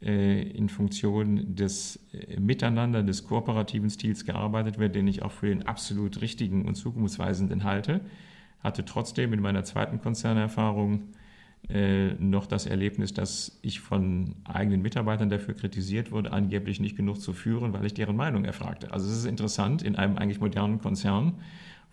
äh, 0.00 0.42
in 0.42 0.70
Funktion 0.70 1.54
des 1.54 2.00
Miteinander, 2.38 3.02
des 3.02 3.24
kooperativen 3.24 3.90
Stils 3.90 4.24
gearbeitet 4.24 4.78
wird, 4.78 4.94
den 4.94 5.08
ich 5.08 5.22
auch 5.22 5.32
für 5.32 5.48
den 5.48 5.64
absolut 5.64 6.22
richtigen 6.22 6.64
und 6.64 6.74
zukunftsweisenden 6.74 7.64
halte. 7.64 8.00
Hatte 8.60 8.86
trotzdem 8.86 9.34
in 9.34 9.40
meiner 9.40 9.64
zweiten 9.64 10.00
Konzernerfahrung 10.00 11.08
äh, 11.68 12.12
noch 12.14 12.46
das 12.46 12.66
Erlebnis, 12.66 13.14
dass 13.14 13.58
ich 13.62 13.80
von 13.80 14.36
eigenen 14.44 14.82
Mitarbeitern 14.82 15.30
dafür 15.30 15.54
kritisiert 15.54 16.12
wurde, 16.12 16.32
angeblich 16.32 16.78
nicht 16.78 16.96
genug 16.96 17.20
zu 17.20 17.32
führen, 17.32 17.72
weil 17.72 17.86
ich 17.86 17.94
deren 17.94 18.16
Meinung 18.16 18.44
erfragte. 18.44 18.92
Also 18.92 19.10
es 19.10 19.16
ist 19.16 19.24
interessant, 19.24 19.82
in 19.82 19.96
einem 19.96 20.18
eigentlich 20.18 20.40
modernen 20.40 20.78
Konzern, 20.78 21.34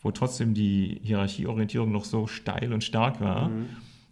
wo 0.01 0.11
trotzdem 0.11 0.53
die 0.53 0.99
Hierarchieorientierung 1.03 1.91
noch 1.91 2.03
so 2.03 2.27
steil 2.27 2.73
und 2.73 2.83
stark 2.83 3.21
war, 3.21 3.47
mhm. 3.47 3.69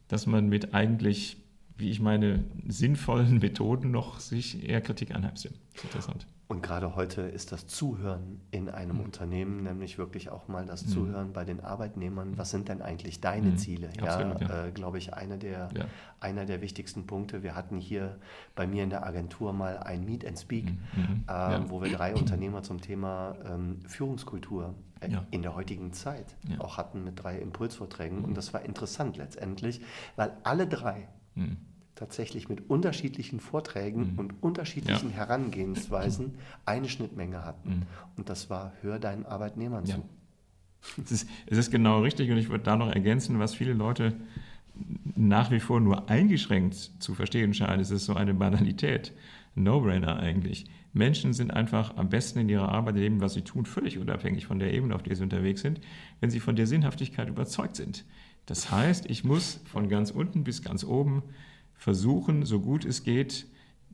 dass 0.08 0.28
man 0.28 0.48
mit 0.48 0.74
eigentlich, 0.74 1.38
wie 1.78 1.90
ich 1.90 2.00
meine, 2.00 2.46
sinnvollen 2.68 3.40
Methoden 3.40 3.92
noch 3.92 4.22
sich 4.22 4.68
eher 4.68 4.80
Kritik 4.80 5.14
anheimst. 5.14 5.50
Interessant. 5.84 6.26
Und 6.52 6.64
gerade 6.64 6.96
heute 6.96 7.22
ist 7.22 7.52
das 7.52 7.68
Zuhören 7.68 8.42
in 8.50 8.70
einem 8.70 8.98
mhm. 8.98 9.04
Unternehmen, 9.04 9.62
nämlich 9.62 10.00
wirklich 10.00 10.32
auch 10.32 10.48
mal 10.48 10.66
das 10.66 10.84
mhm. 10.84 10.90
Zuhören 10.90 11.32
bei 11.32 11.46
den 11.46 11.60
Arbeitnehmern. 11.60 12.40
Was 12.40 12.50
sind 12.50 12.70
denn 12.70 12.82
eigentlich 12.82 13.22
deine 13.22 13.52
mhm. 13.52 13.58
Ziele? 13.58 13.90
Absolut, 14.02 14.42
ja, 14.42 14.48
ja. 14.48 14.66
Äh, 14.66 14.72
glaube 14.72 14.98
ich, 14.98 15.14
eine 15.14 15.38
der, 15.38 15.70
ja. 15.78 15.86
einer 16.20 16.46
der 16.46 16.62
wichtigsten 16.62 17.06
Punkte. 17.06 17.44
Wir 17.44 17.54
hatten 17.54 17.78
hier 17.78 18.18
bei 18.56 18.66
mir 18.66 18.84
in 18.84 18.90
der 18.90 19.06
Agentur 19.06 19.54
mal 19.54 19.78
ein 19.78 20.04
Meet 20.04 20.26
and 20.26 20.40
Speak, 20.40 20.66
mhm. 20.66 20.80
mhm. 20.96 21.24
äh, 21.28 21.70
wo 21.70 21.84
wir 21.84 21.92
drei 21.96 22.16
Unternehmer 22.16 22.64
zum 22.64 22.82
Thema 22.82 23.36
ähm, 23.46 23.82
Führungskultur 23.86 24.74
äh, 25.02 25.16
in 25.30 25.44
der 25.44 25.54
heutigen 25.54 25.94
Zeit 25.94 26.36
auch 26.58 26.78
hatten 26.78 27.04
mit 27.04 27.22
drei 27.22 27.38
Impulsvorträgen. 27.38 28.24
Und 28.24 28.32
mhm. 28.32 28.36
das 28.36 28.56
war 28.56 28.66
interessant 28.66 29.18
letztendlich, 29.18 29.82
weil 30.16 30.36
alle 30.42 30.66
drei 30.66 31.10
tatsächlich 32.00 32.48
mit 32.48 32.70
unterschiedlichen 32.70 33.42
Vorträgen 33.42 34.14
mhm. 34.14 34.20
und 34.20 34.34
unterschiedlichen 34.42 35.10
ja. 35.10 35.18
Herangehensweisen 35.18 36.36
eine 36.66 36.88
Schnittmenge 36.88 37.44
hatten. 37.44 37.70
Mhm. 37.70 37.82
Und 38.16 38.30
das 38.30 38.50
war, 38.50 38.72
hör 38.82 39.00
deinen 39.00 39.26
Arbeitnehmern 39.26 39.86
ja. 39.86 39.96
zu. 39.96 40.06
Es 41.04 41.12
ist, 41.12 41.30
es 41.48 41.58
ist 41.58 41.72
genau 41.72 42.02
richtig 42.02 42.32
und 42.32 42.38
ich 42.38 42.50
würde 42.50 42.64
da 42.64 42.78
noch 42.78 42.90
ergänzen, 42.90 43.38
was 43.40 43.54
viele 43.54 43.74
Leute 43.74 44.16
nach 45.18 45.52
wie 45.52 45.60
vor 45.60 45.82
nur 45.82 46.10
eingeschränkt 46.10 46.74
zu 47.00 47.16
verstehen 47.16 47.54
scheinen. 47.54 47.82
Es 47.82 47.92
ist 47.92 48.06
so 48.06 48.14
eine 48.14 48.34
Banalität. 48.34 49.12
No-brainer 49.56 50.20
eigentlich. 50.20 50.68
Menschen 50.94 51.34
sind 51.34 51.52
einfach 51.52 51.98
am 51.98 52.08
besten 52.08 52.40
in 52.40 52.48
ihrer 52.48 52.70
Arbeit, 52.70 52.96
in 52.96 53.02
dem, 53.02 53.22
was 53.22 53.34
sie 53.34 53.42
tun, 53.42 53.66
völlig 53.66 53.98
unabhängig 53.98 54.46
von 54.46 54.58
der 54.58 54.72
Ebene, 54.74 54.96
auf 54.96 55.04
der 55.04 55.18
sie 55.18 55.24
unterwegs 55.24 55.60
sind, 55.60 55.82
wenn 56.22 56.30
sie 56.30 56.40
von 56.40 56.56
der 56.56 56.66
Sinnhaftigkeit 56.66 57.28
überzeugt 57.28 57.76
sind. 57.76 58.06
Das 58.46 58.72
heißt, 58.72 59.10
ich 59.10 59.26
muss 59.26 59.60
von 59.66 59.90
ganz 59.90 60.12
unten 60.12 60.46
bis 60.46 60.62
ganz 60.62 60.86
oben 60.86 61.24
versuchen, 61.80 62.46
so 62.46 62.60
gut 62.60 62.86
es 62.86 63.04
geht, 63.04 63.48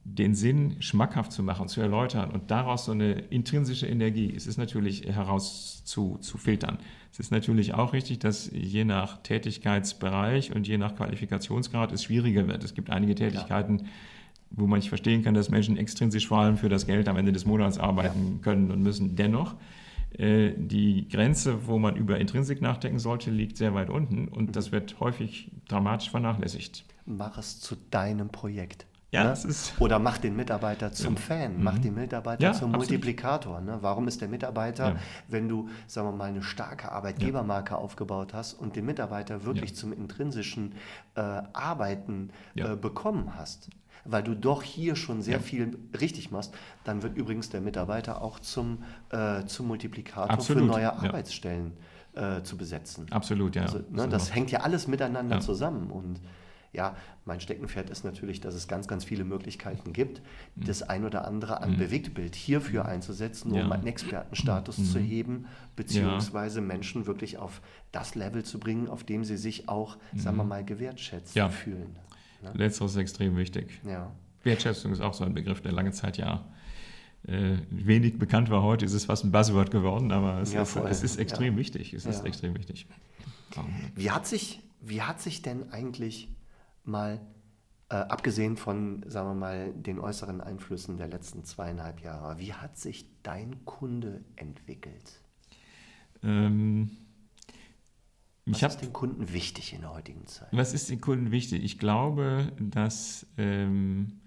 den 0.03 0.35
Sinn 0.35 0.77
schmackhaft 0.79 1.31
zu 1.31 1.43
machen, 1.43 1.67
zu 1.67 1.81
erläutern 1.81 2.31
und 2.31 2.51
daraus 2.51 2.85
so 2.85 2.91
eine 2.91 3.13
intrinsische 3.13 3.87
Energie, 3.87 4.33
es 4.35 4.47
ist 4.47 4.57
natürlich 4.57 5.05
heraus 5.05 5.83
zu, 5.85 6.17
zu 6.19 6.37
filtern. 6.37 6.79
Es 7.11 7.19
ist 7.19 7.31
natürlich 7.31 7.73
auch 7.73 7.93
richtig, 7.93 8.19
dass 8.19 8.51
je 8.51 8.85
nach 8.85 9.21
Tätigkeitsbereich 9.21 10.53
und 10.53 10.67
je 10.67 10.77
nach 10.77 10.95
Qualifikationsgrad 10.95 11.91
es 11.91 12.03
schwieriger 12.03 12.47
wird. 12.47 12.63
Es 12.63 12.73
gibt 12.73 12.89
einige 12.89 13.15
Tätigkeiten, 13.15 13.79
ja. 13.79 13.85
wo 14.49 14.67
man 14.67 14.79
nicht 14.79 14.89
verstehen 14.89 15.23
kann, 15.23 15.33
dass 15.33 15.49
Menschen 15.49 15.77
extrinsisch 15.77 16.27
vor 16.27 16.39
allem 16.39 16.57
für 16.57 16.69
das 16.69 16.87
Geld 16.87 17.07
am 17.07 17.17
Ende 17.17 17.31
des 17.31 17.45
Monats 17.45 17.77
arbeiten 17.77 18.33
ja. 18.37 18.43
können 18.43 18.71
und 18.71 18.81
müssen. 18.81 19.15
Dennoch, 19.15 19.55
äh, 20.17 20.51
die 20.57 21.07
Grenze, 21.07 21.67
wo 21.67 21.79
man 21.79 21.95
über 21.95 22.19
Intrinsik 22.19 22.61
nachdenken 22.61 22.99
sollte, 22.99 23.31
liegt 23.31 23.57
sehr 23.57 23.73
weit 23.73 23.89
unten 23.89 24.27
und 24.27 24.47
mhm. 24.47 24.51
das 24.51 24.71
wird 24.71 24.99
häufig 24.99 25.51
dramatisch 25.67 26.09
vernachlässigt 26.09 26.83
mach 27.05 27.37
es 27.37 27.59
zu 27.59 27.75
deinem 27.75 28.29
Projekt. 28.29 28.85
Ja, 29.11 29.23
ne? 29.23 29.31
ist 29.31 29.73
Oder 29.79 29.99
mach 29.99 30.17
den 30.17 30.35
Mitarbeiter 30.35 30.91
zum 30.91 31.15
ja. 31.15 31.21
Fan, 31.21 31.63
mach 31.63 31.75
mhm. 31.75 31.81
den 31.81 31.93
Mitarbeiter 31.95 32.43
ja, 32.43 32.51
zum 32.51 32.73
absolut. 32.73 32.89
Multiplikator. 32.89 33.61
Ne? 33.61 33.77
Warum 33.81 34.07
ist 34.07 34.19
der 34.19 34.27
Mitarbeiter, 34.27 34.89
ja. 34.89 34.95
wenn 35.29 35.47
du, 35.47 35.69
sagen 35.87 36.07
wir 36.09 36.11
mal, 36.11 36.25
eine 36.25 36.43
starke 36.43 36.91
Arbeitgebermarke 36.91 37.77
aufgebaut 37.77 38.33
hast 38.33 38.53
und 38.53 38.75
den 38.75 38.85
Mitarbeiter 38.85 39.45
wirklich 39.45 39.75
zum 39.75 39.93
intrinsischen 39.93 40.73
äh, 41.15 41.21
Arbeiten 41.21 42.31
äh, 42.55 42.75
bekommen 42.75 43.35
hast? 43.37 43.69
Weil 44.07 44.21
du 44.21 44.35
doch 44.35 44.61
hier 44.61 44.95
schon 44.95 45.23
sehr 45.23 45.39
viel 45.39 45.79
richtig 45.99 46.29
machst, 46.29 46.53
dann 46.83 47.01
wird 47.01 47.17
übrigens 47.17 47.49
der 47.49 47.61
Mitarbeiter 47.61 48.21
auch 48.21 48.39
zum, 48.39 48.83
äh, 49.09 49.45
zum 49.45 49.67
Multiplikator 49.67 50.29
absolut. 50.29 50.63
für 50.63 50.67
neue 50.67 50.93
Arbeitsstellen 50.93 51.73
äh, 52.13 52.43
zu 52.43 52.55
besetzen. 52.55 53.07
Absolut, 53.09 53.55
ja. 53.55 53.63
Also, 53.63 53.79
ne, 53.89 54.07
das 54.07 54.33
hängt 54.35 54.51
ja 54.51 54.59
alles 54.59 54.87
miteinander 54.87 55.39
zusammen 55.39 55.89
und 55.89 56.19
ja, 56.75 56.95
mein 57.25 57.39
Steckenpferd 57.39 57.89
ist 57.89 58.03
natürlich, 58.03 58.41
dass 58.41 58.53
es 58.53 58.67
ganz, 58.67 58.87
ganz 58.87 59.03
viele 59.03 59.23
Möglichkeiten 59.23 59.93
gibt, 59.93 60.21
mhm. 60.55 60.65
das 60.65 60.83
ein 60.83 61.05
oder 61.05 61.27
andere 61.27 61.61
an 61.61 61.71
mhm. 61.71 61.77
Bewegtbild 61.77 62.35
hierfür 62.35 62.83
mhm. 62.83 62.89
einzusetzen, 62.89 63.51
um 63.51 63.57
ja. 63.57 63.69
einen 63.69 63.87
Expertenstatus 63.87 64.77
mhm. 64.77 64.85
zu 64.85 64.99
heben, 64.99 65.45
beziehungsweise 65.75 66.59
ja. 66.59 66.65
Menschen 66.65 67.07
wirklich 67.07 67.37
auf 67.37 67.61
das 67.91 68.15
Level 68.15 68.43
zu 68.43 68.59
bringen, 68.59 68.87
auf 68.87 69.03
dem 69.03 69.23
sie 69.23 69.37
sich 69.37 69.69
auch, 69.69 69.97
mhm. 70.11 70.19
sagen 70.19 70.37
wir 70.37 70.43
mal, 70.43 70.63
gewertschätzt 70.63 71.35
ja. 71.35 71.49
fühlen. 71.49 71.95
Ne? 72.43 72.51
Letzteres 72.53 72.91
ist 72.91 72.97
extrem 72.97 73.37
wichtig. 73.37 73.81
Ja. 73.87 74.11
Wertschätzung 74.43 74.91
ist 74.91 75.01
auch 75.01 75.13
so 75.13 75.23
ein 75.23 75.33
Begriff, 75.33 75.61
der 75.61 75.71
lange 75.71 75.91
Zeit 75.91 76.17
ja 76.17 76.45
äh, 77.27 77.57
wenig 77.71 78.19
bekannt 78.19 78.49
war. 78.49 78.61
Heute 78.61 78.85
ist 78.85 78.93
es 78.93 79.05
fast 79.05 79.23
ein 79.23 79.31
Buzzword 79.31 79.71
geworden, 79.71 80.11
aber 80.11 80.41
es, 80.41 80.53
ist, 80.53 80.75
es 80.75 81.03
ist, 81.03 81.17
extrem 81.17 81.57
wichtig. 81.57 81.93
Es 81.93 82.05
ist 82.05 82.23
extrem 82.23 82.55
wichtig. 82.55 82.87
Wie 83.95 84.11
hat 84.11 84.27
sich, 84.27 84.61
wie 84.81 85.01
hat 85.01 85.21
sich 85.21 85.41
denn 85.41 85.71
eigentlich 85.71 86.29
mal, 86.87 87.21
äh, 87.89 87.95
abgesehen 87.95 88.57
von, 88.57 89.03
sagen 89.07 89.29
wir 89.29 89.35
mal, 89.35 89.73
den 89.73 89.99
äußeren 89.99 90.41
Einflüssen 90.41 90.97
der 90.97 91.07
letzten 91.07 91.43
zweieinhalb 91.43 92.01
Jahre, 92.01 92.39
wie 92.39 92.53
hat 92.53 92.77
sich 92.77 93.05
dein 93.23 93.65
Kunde 93.65 94.23
entwickelt? 94.35 95.21
Ähm, 96.23 96.91
was 98.45 98.61
ist 98.61 98.81
den 98.81 98.93
Kunden 98.93 99.33
wichtig 99.33 99.73
in 99.73 99.81
der 99.81 99.93
heutigen 99.93 100.27
Zeit? 100.27 100.49
Was 100.51 100.73
ist 100.73 100.89
den 100.89 101.01
Kunden 101.01 101.31
wichtig? 101.31 101.63
Ich 101.63 101.79
glaube, 101.79 102.51
dass 102.59 103.25
ähm, 103.37 104.19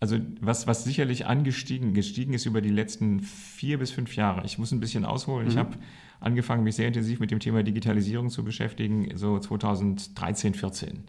also 0.00 0.18
was, 0.40 0.66
was 0.66 0.84
sicherlich 0.84 1.26
angestiegen 1.26 1.94
gestiegen 1.94 2.34
ist 2.34 2.44
über 2.44 2.60
die 2.60 2.70
letzten 2.70 3.20
vier 3.20 3.78
bis 3.78 3.90
fünf 3.90 4.14
Jahre. 4.16 4.44
Ich 4.44 4.58
muss 4.58 4.72
ein 4.72 4.80
bisschen 4.80 5.04
ausholen. 5.04 5.46
Mhm. 5.46 5.50
Ich 5.50 5.56
habe 5.56 5.76
angefangen, 6.20 6.64
mich 6.64 6.76
sehr 6.76 6.88
intensiv 6.88 7.20
mit 7.20 7.30
dem 7.30 7.40
Thema 7.40 7.62
Digitalisierung 7.62 8.30
zu 8.30 8.44
beschäftigen, 8.44 9.16
so 9.16 9.38
2013, 9.38 10.54
14. 10.54 11.04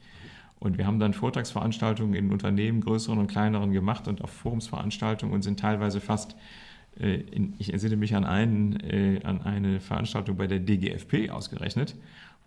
Und 0.59 0.77
wir 0.77 0.87
haben 0.87 0.99
dann 0.99 1.13
Vortragsveranstaltungen 1.13 2.15
in 2.15 2.31
Unternehmen, 2.31 2.81
größeren 2.81 3.19
und 3.19 3.27
kleineren 3.27 3.71
gemacht 3.71 4.07
und 4.07 4.23
auch 4.23 4.29
Forumsveranstaltungen 4.29 5.33
und 5.33 5.43
sind 5.43 5.59
teilweise 5.59 6.01
fast, 6.01 6.35
äh, 6.99 7.15
in, 7.15 7.53
ich 7.59 7.71
entsinne 7.71 7.95
mich 7.95 8.15
an, 8.15 8.25
einen, 8.25 8.79
äh, 8.79 9.19
an 9.23 9.41
eine 9.43 9.79
Veranstaltung 9.79 10.35
bei 10.37 10.47
der 10.47 10.59
DGFP 10.59 11.29
ausgerechnet, 11.29 11.95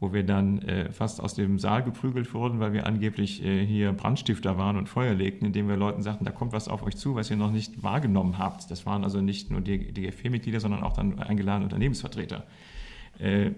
wo 0.00 0.14
wir 0.14 0.24
dann 0.24 0.62
äh, 0.62 0.90
fast 0.90 1.20
aus 1.20 1.34
dem 1.34 1.58
Saal 1.58 1.82
geprügelt 1.82 2.32
wurden, 2.32 2.58
weil 2.58 2.72
wir 2.72 2.86
angeblich 2.86 3.44
äh, 3.44 3.64
hier 3.64 3.92
Brandstifter 3.92 4.56
waren 4.56 4.78
und 4.78 4.88
Feuer 4.88 5.12
legten, 5.12 5.44
indem 5.44 5.68
wir 5.68 5.76
Leuten 5.76 6.02
sagten, 6.02 6.24
da 6.24 6.32
kommt 6.32 6.52
was 6.52 6.68
auf 6.68 6.82
euch 6.82 6.96
zu, 6.96 7.14
was 7.14 7.30
ihr 7.30 7.36
noch 7.36 7.52
nicht 7.52 7.82
wahrgenommen 7.82 8.38
habt. 8.38 8.70
Das 8.70 8.86
waren 8.86 9.04
also 9.04 9.20
nicht 9.20 9.50
nur 9.50 9.60
die 9.60 9.92
DGFP-Mitglieder, 9.92 10.58
sondern 10.58 10.82
auch 10.82 10.94
dann 10.94 11.18
eingeladene 11.18 11.64
Unternehmensvertreter. 11.64 12.44
Äh, 13.18 13.50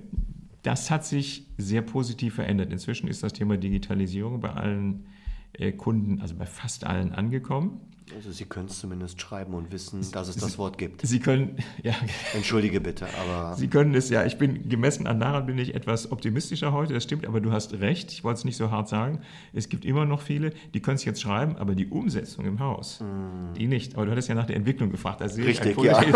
das 0.64 0.90
hat 0.90 1.04
sich 1.04 1.46
sehr 1.58 1.82
positiv 1.82 2.34
verändert. 2.34 2.72
Inzwischen 2.72 3.08
ist 3.08 3.22
das 3.22 3.32
Thema 3.32 3.56
Digitalisierung 3.56 4.40
bei 4.40 4.50
allen 4.50 5.06
äh, 5.52 5.70
Kunden, 5.70 6.20
also 6.20 6.34
bei 6.34 6.46
fast 6.46 6.84
allen 6.84 7.12
angekommen. 7.12 7.80
Also 8.14 8.32
Sie 8.32 8.44
können 8.44 8.66
es 8.66 8.78
zumindest 8.78 9.20
schreiben 9.20 9.54
und 9.54 9.72
wissen, 9.72 10.00
dass 10.12 10.28
es 10.28 10.36
das 10.36 10.58
Wort 10.58 10.78
gibt. 10.78 11.06
Sie 11.06 11.20
können, 11.20 11.56
ja. 11.82 11.94
Entschuldige 12.34 12.80
bitte, 12.80 13.06
aber. 13.20 13.56
Sie 13.56 13.68
können 13.68 13.94
es, 13.94 14.10
ja. 14.10 14.24
Ich 14.24 14.38
bin 14.38 14.68
gemessen 14.68 15.06
an 15.06 15.20
daran 15.20 15.46
bin 15.46 15.58
ich 15.58 15.74
etwas 15.74 16.10
optimistischer 16.10 16.72
heute, 16.72 16.94
das 16.94 17.04
stimmt, 17.04 17.26
aber 17.26 17.40
du 17.40 17.52
hast 17.52 17.74
recht. 17.74 18.12
Ich 18.12 18.24
wollte 18.24 18.38
es 18.38 18.44
nicht 18.44 18.56
so 18.56 18.70
hart 18.70 18.88
sagen. 18.88 19.20
Es 19.52 19.68
gibt 19.68 19.84
immer 19.84 20.04
noch 20.04 20.20
viele, 20.20 20.52
die 20.74 20.80
können 20.80 20.96
es 20.96 21.04
jetzt 21.04 21.20
schreiben, 21.20 21.56
aber 21.56 21.74
die 21.74 21.86
Umsetzung 21.86 22.44
im 22.44 22.60
Haus, 22.60 23.00
mm. 23.00 23.54
die 23.54 23.66
nicht. 23.66 23.94
Aber 23.94 24.06
du 24.06 24.12
hattest 24.12 24.28
ja 24.28 24.34
nach 24.34 24.46
der 24.46 24.56
Entwicklung 24.56 24.90
gefragt. 24.90 25.22
Also 25.22 25.42
Richtig, 25.42 25.78
ja. 25.82 26.00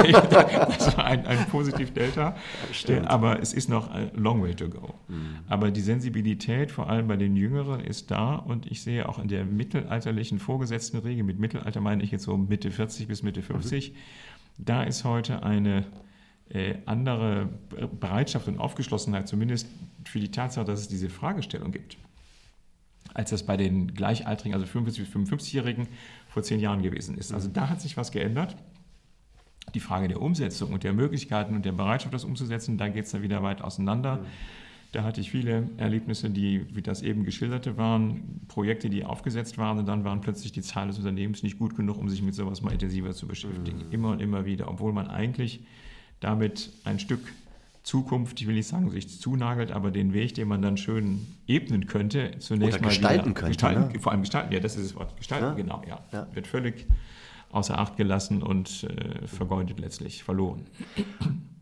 das 0.66 0.96
war 0.96 1.04
ein, 1.04 1.26
ein 1.26 1.46
Positiv-Delta. 1.46 2.36
Stimmt. 2.72 3.08
Aber 3.08 3.40
es 3.40 3.52
ist 3.52 3.68
noch 3.68 3.90
a 3.90 4.10
long 4.14 4.42
way 4.42 4.54
to 4.54 4.68
go. 4.68 4.94
Mm. 5.08 5.14
Aber 5.48 5.70
die 5.70 5.80
Sensibilität, 5.80 6.70
vor 6.70 6.90
allem 6.90 7.08
bei 7.08 7.16
den 7.16 7.36
Jüngeren, 7.36 7.80
ist 7.80 8.10
da 8.10 8.36
und 8.36 8.66
ich 8.66 8.82
sehe 8.82 9.08
auch 9.08 9.18
in 9.18 9.28
der 9.28 9.44
mittelalterlichen 9.44 10.38
vorgesetzten 10.38 10.98
Regel 10.98 11.24
mit 11.24 11.38
Mittelalter 11.76 11.80
meine 11.80 12.02
ich 12.02 12.10
jetzt 12.10 12.24
so 12.24 12.36
Mitte 12.36 12.70
40 12.70 13.08
bis 13.08 13.22
Mitte 13.22 13.42
50, 13.42 13.92
mhm. 13.92 13.96
da 14.58 14.82
ist 14.82 15.04
heute 15.04 15.42
eine 15.42 15.84
äh, 16.48 16.76
andere 16.86 17.48
Bereitschaft 18.00 18.48
und 18.48 18.58
Aufgeschlossenheit, 18.58 19.28
zumindest 19.28 19.68
für 20.04 20.20
die 20.20 20.30
Tatsache, 20.30 20.64
dass 20.64 20.80
es 20.80 20.88
diese 20.88 21.08
Fragestellung 21.08 21.72
gibt, 21.72 21.98
als 23.14 23.30
das 23.30 23.44
bei 23.44 23.56
den 23.56 23.94
Gleichaltrigen, 23.94 24.54
also 24.54 24.66
45 24.66 25.04
bis 25.04 25.30
55-Jährigen, 25.30 25.88
vor 26.28 26.42
zehn 26.42 26.60
Jahren 26.60 26.82
gewesen 26.82 27.18
ist. 27.18 27.32
Also 27.32 27.48
da 27.48 27.68
hat 27.68 27.80
sich 27.80 27.96
was 27.96 28.10
geändert. 28.10 28.56
Die 29.74 29.80
Frage 29.80 30.06
der 30.06 30.22
Umsetzung 30.22 30.72
und 30.72 30.84
der 30.84 30.92
Möglichkeiten 30.92 31.56
und 31.56 31.64
der 31.64 31.72
Bereitschaft, 31.72 32.14
das 32.14 32.24
umzusetzen, 32.24 32.78
da 32.78 32.88
geht 32.88 33.06
es 33.06 33.10
dann 33.10 33.22
wieder 33.22 33.42
weit 33.42 33.62
auseinander. 33.62 34.18
Mhm. 34.18 34.26
Da 34.92 35.02
hatte 35.02 35.20
ich 35.20 35.30
viele 35.30 35.68
Erlebnisse, 35.76 36.30
die, 36.30 36.64
wie 36.74 36.82
das 36.82 37.02
eben 37.02 37.24
geschilderte 37.24 37.76
waren, 37.76 38.40
Projekte, 38.48 38.88
die 38.88 39.04
aufgesetzt 39.04 39.58
waren 39.58 39.78
und 39.78 39.86
dann 39.86 40.04
waren 40.04 40.20
plötzlich 40.20 40.52
die 40.52 40.62
Zahlen 40.62 40.88
des 40.88 40.98
Unternehmens 40.98 41.42
nicht 41.42 41.58
gut 41.58 41.76
genug, 41.76 41.98
um 41.98 42.08
sich 42.08 42.22
mit 42.22 42.34
sowas 42.34 42.62
mal 42.62 42.72
intensiver 42.72 43.12
zu 43.12 43.26
beschäftigen. 43.26 43.78
Mhm. 43.86 43.92
Immer 43.92 44.10
und 44.10 44.20
immer 44.20 44.46
wieder, 44.46 44.68
obwohl 44.68 44.92
man 44.92 45.08
eigentlich 45.08 45.60
damit 46.20 46.70
ein 46.84 46.98
Stück 46.98 47.20
Zukunft, 47.86 48.40
ich 48.40 48.48
will 48.48 48.56
nicht 48.56 48.66
sagen, 48.66 48.90
sich 48.90 49.20
zunagelt, 49.20 49.70
aber 49.70 49.92
den 49.92 50.12
Weg, 50.12 50.34
den 50.34 50.48
man 50.48 50.60
dann 50.60 50.76
schön 50.76 51.24
ebnen 51.46 51.86
könnte, 51.86 52.32
zunächst 52.40 52.78
Oder 52.78 52.82
mal 52.82 52.88
gestalten 52.88 53.24
wieder, 53.26 53.34
könnte, 53.34 53.52
Gestalten, 53.52 53.92
ne? 53.92 54.00
Vor 54.00 54.10
allem 54.10 54.22
gestalten, 54.22 54.52
ja, 54.52 54.58
das 54.58 54.76
ist 54.76 54.90
das 54.90 54.96
Wort. 54.96 55.16
Gestalten, 55.16 55.46
Ja. 55.46 55.54
genau, 55.54 55.82
ja. 55.86 56.04
Ja. 56.12 56.26
Wird 56.34 56.48
völlig 56.48 56.86
außer 57.52 57.78
Acht 57.78 57.96
gelassen 57.96 58.42
und 58.42 58.82
äh, 58.84 59.26
vergeudet 59.28 59.78
letztlich, 59.78 60.24
verloren. 60.24 60.66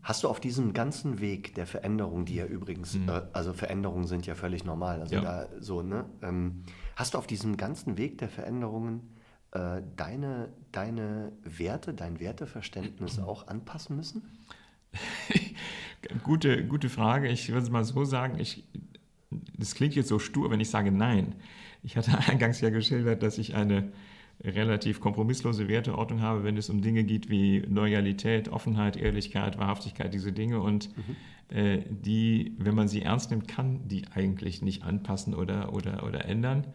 Hast 0.05 0.23
du 0.23 0.29
auf 0.29 0.39
diesem 0.39 0.73
ganzen 0.73 1.19
Weg 1.19 1.55
der 1.55 1.65
Veränderung, 1.65 2.25
die 2.25 2.35
ja 2.35 2.45
übrigens, 2.45 2.95
äh, 2.95 3.21
also 3.33 3.53
Veränderungen 3.53 4.05
sind 4.05 4.27
ja 4.27 4.35
völlig 4.35 4.63
normal, 4.63 5.01
also 5.01 5.15
Mhm. 5.15 5.23
Ja. 5.23 5.45
da 5.45 5.47
so, 5.59 5.81
ne? 5.81 6.05
Ähm, 6.21 6.61
hast 6.95 7.15
du 7.15 7.17
auf 7.17 7.25
diesem 7.25 7.57
ganzen 7.57 7.97
Weg 7.97 8.19
der 8.19 8.29
Veränderungen 8.29 9.01
äh, 9.51 9.81
deine, 9.95 10.49
deine 10.71 11.31
Werte, 11.43 11.95
dein 11.95 12.19
Werteverständnis 12.19 13.17
auch 13.17 13.47
anpassen 13.47 13.95
müssen? 13.95 14.21
Gute, 16.23 16.63
gute 16.67 16.89
Frage. 16.89 17.27
Ich 17.29 17.49
würde 17.49 17.63
es 17.63 17.71
mal 17.71 17.83
so 17.83 18.05
sagen, 18.05 18.37
ich, 18.39 18.63
das 19.57 19.73
klingt 19.73 19.95
jetzt 19.95 20.09
so 20.09 20.19
stur, 20.19 20.51
wenn 20.51 20.59
ich 20.59 20.69
sage 20.69 20.91
nein. 20.91 21.33
Ich 21.81 21.97
hatte 21.97 22.15
eingangs 22.29 22.61
ja 22.61 22.69
geschildert, 22.69 23.23
dass 23.23 23.39
ich 23.39 23.55
eine 23.55 23.91
relativ 24.43 24.99
kompromisslose 24.99 25.67
Werteordnung 25.67 26.21
habe, 26.21 26.43
wenn 26.43 26.57
es 26.57 26.69
um 26.69 26.81
Dinge 26.81 27.03
geht 27.03 27.29
wie 27.29 27.59
Loyalität, 27.59 28.49
Offenheit, 28.49 28.97
Ehrlichkeit, 28.97 29.57
Wahrhaftigkeit, 29.57 30.13
diese 30.13 30.31
Dinge. 30.31 30.61
Und 30.61 30.89
äh, 31.49 31.79
die, 31.89 32.53
wenn 32.57 32.75
man 32.75 32.87
sie 32.87 33.01
ernst 33.01 33.31
nimmt, 33.31 33.47
kann 33.47 33.87
die 33.87 34.03
eigentlich 34.13 34.61
nicht 34.61 34.83
anpassen 34.83 35.33
oder, 35.33 35.73
oder, 35.73 36.03
oder 36.03 36.25
ändern. 36.25 36.65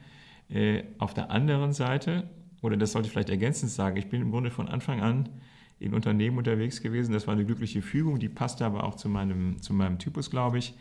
Äh, 0.48 0.84
auf 0.98 1.14
der 1.14 1.30
anderen 1.30 1.72
Seite, 1.72 2.28
oder 2.62 2.76
das 2.76 2.92
sollte 2.92 3.06
ich 3.06 3.12
vielleicht 3.12 3.30
ergänzend 3.30 3.70
sagen, 3.70 3.96
ich 3.96 4.08
bin 4.08 4.22
im 4.22 4.30
Grunde 4.30 4.50
von 4.50 4.68
Anfang 4.68 5.00
an 5.00 5.28
in 5.78 5.94
Unternehmen 5.94 6.38
unterwegs 6.38 6.82
gewesen. 6.82 7.12
Das 7.12 7.26
war 7.26 7.34
eine 7.34 7.44
glückliche 7.44 7.82
Fügung, 7.82 8.18
die 8.18 8.28
passte 8.28 8.66
aber 8.66 8.84
auch 8.84 8.96
zu 8.96 9.08
meinem, 9.08 9.62
zu 9.62 9.72
meinem 9.72 9.98
Typus, 9.98 10.30
glaube 10.30 10.58
ich, 10.58 10.74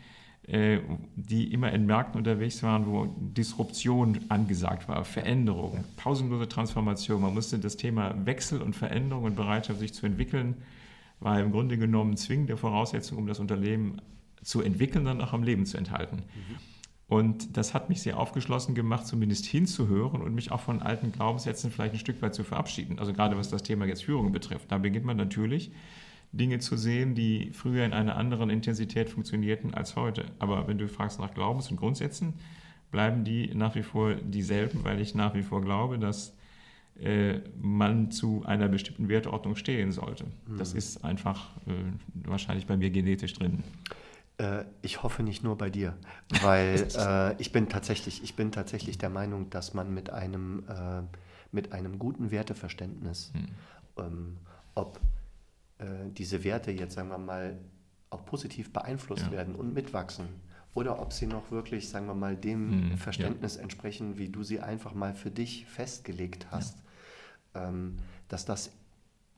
die 0.52 1.52
immer 1.52 1.72
in 1.72 1.86
Märkten 1.86 2.18
unterwegs 2.18 2.62
waren, 2.64 2.86
wo 2.86 3.06
Disruption 3.18 4.18
angesagt 4.28 4.88
war, 4.88 5.04
Veränderung, 5.04 5.84
pausenlose 5.96 6.48
Transformation. 6.48 7.22
Man 7.22 7.34
musste 7.34 7.60
das 7.60 7.76
Thema 7.76 8.14
Wechsel 8.26 8.60
und 8.60 8.74
Veränderung 8.74 9.24
und 9.24 9.36
Bereitschaft, 9.36 9.78
sich 9.78 9.94
zu 9.94 10.06
entwickeln, 10.06 10.56
war 11.20 11.38
im 11.38 11.52
Grunde 11.52 11.78
genommen 11.78 12.16
zwingende 12.16 12.56
Voraussetzung, 12.56 13.18
um 13.18 13.26
das 13.28 13.38
Unternehmen 13.38 14.02
zu 14.42 14.60
entwickeln, 14.60 15.04
dann 15.04 15.20
auch 15.20 15.32
am 15.32 15.44
Leben 15.44 15.66
zu 15.66 15.76
enthalten. 15.76 16.24
Und 17.06 17.56
das 17.56 17.74
hat 17.74 17.88
mich 17.88 18.02
sehr 18.02 18.18
aufgeschlossen 18.18 18.74
gemacht, 18.74 19.06
zumindest 19.06 19.44
hinzuhören 19.44 20.22
und 20.22 20.34
mich 20.34 20.50
auch 20.50 20.60
von 20.60 20.80
alten 20.80 21.12
Glaubenssätzen 21.12 21.70
vielleicht 21.70 21.94
ein 21.94 21.98
Stück 22.00 22.22
weit 22.22 22.34
zu 22.34 22.44
verabschieden. 22.44 22.98
Also 22.98 23.12
gerade 23.12 23.36
was 23.36 23.50
das 23.50 23.62
Thema 23.62 23.84
jetzt 23.84 24.04
Führung 24.04 24.32
betrifft. 24.32 24.72
Da 24.72 24.78
beginnt 24.78 25.04
man 25.04 25.16
natürlich 25.16 25.70
Dinge 26.32 26.58
zu 26.58 26.76
sehen, 26.76 27.14
die 27.14 27.50
früher 27.52 27.84
in 27.84 27.92
einer 27.92 28.16
anderen 28.16 28.50
Intensität 28.50 29.10
funktionierten 29.10 29.74
als 29.74 29.96
heute. 29.96 30.24
Aber 30.38 30.68
wenn 30.68 30.78
du 30.78 30.88
fragst 30.88 31.18
nach 31.18 31.34
Glaubens- 31.34 31.70
und 31.70 31.76
Grundsätzen, 31.76 32.34
bleiben 32.90 33.24
die 33.24 33.54
nach 33.54 33.74
wie 33.74 33.82
vor 33.82 34.14
dieselben, 34.14 34.84
weil 34.84 35.00
ich 35.00 35.14
nach 35.14 35.34
wie 35.34 35.42
vor 35.42 35.60
glaube, 35.62 35.98
dass 35.98 36.36
äh, 37.00 37.40
man 37.60 38.10
zu 38.10 38.44
einer 38.44 38.68
bestimmten 38.68 39.08
Wertordnung 39.08 39.56
stehen 39.56 39.92
sollte. 39.92 40.26
Das 40.58 40.74
ist 40.74 41.04
einfach 41.04 41.56
äh, 41.66 41.72
wahrscheinlich 42.28 42.66
bei 42.66 42.76
mir 42.76 42.90
genetisch 42.90 43.32
drin. 43.34 43.64
Äh, 44.38 44.64
ich 44.82 45.02
hoffe 45.02 45.22
nicht 45.22 45.42
nur 45.42 45.56
bei 45.56 45.70
dir, 45.70 45.96
weil 46.42 46.88
äh, 46.96 47.40
ich 47.40 47.52
bin 47.52 47.68
tatsächlich, 47.68 48.22
ich 48.22 48.36
bin 48.36 48.52
tatsächlich 48.52 48.98
der 48.98 49.10
Meinung, 49.10 49.50
dass 49.50 49.74
man 49.74 49.94
mit 49.94 50.10
einem, 50.10 50.64
äh, 50.68 51.02
mit 51.52 51.72
einem 51.72 51.98
guten 51.98 52.30
Werteverständnis, 52.30 53.32
ähm, 53.98 54.36
ob 54.74 55.00
diese 56.16 56.44
Werte 56.44 56.70
jetzt, 56.70 56.94
sagen 56.94 57.08
wir 57.08 57.18
mal, 57.18 57.58
auch 58.10 58.24
positiv 58.24 58.72
beeinflusst 58.72 59.26
Ja. 59.26 59.32
werden 59.32 59.54
und 59.54 59.72
mitwachsen. 59.72 60.26
Oder 60.74 61.00
ob 61.00 61.12
sie 61.12 61.26
noch 61.26 61.50
wirklich, 61.50 61.88
sagen 61.88 62.06
wir 62.06 62.14
mal, 62.14 62.36
dem 62.36 62.84
Mhm, 62.86 62.90
ja. 62.90 62.96
Verständnis 62.96 63.56
entsprechen, 63.56 64.18
wie 64.18 64.28
du 64.28 64.42
sie 64.44 64.60
einfach 64.60 64.94
mal 64.94 65.14
für 65.14 65.30
dich 65.30 65.66
festgelegt 65.66 66.48
hast. 66.50 66.78
Ähm, 67.54 67.96
dass 68.28 68.44
das 68.44 68.70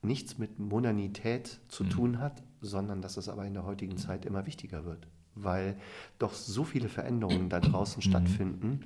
nichts 0.03 0.37
mit 0.37 0.59
Modernität 0.59 1.61
zu 1.69 1.85
tun 1.85 2.19
hat, 2.19 2.43
sondern 2.61 3.01
dass 3.01 3.17
es 3.17 3.29
aber 3.31 3.47
in 3.47 3.55
der 3.55 3.65
heutigen 3.65 3.97
Zeit 3.97 4.27
immer 4.27 4.45
wichtiger 4.47 4.85
wird. 4.85 5.07
Weil 5.35 5.77
doch 6.19 6.35
so 6.35 6.65
viele 6.65 6.89
Veränderungen 6.91 7.49
da 7.49 7.61
draußen 7.61 8.03
stattfinden, 8.03 8.81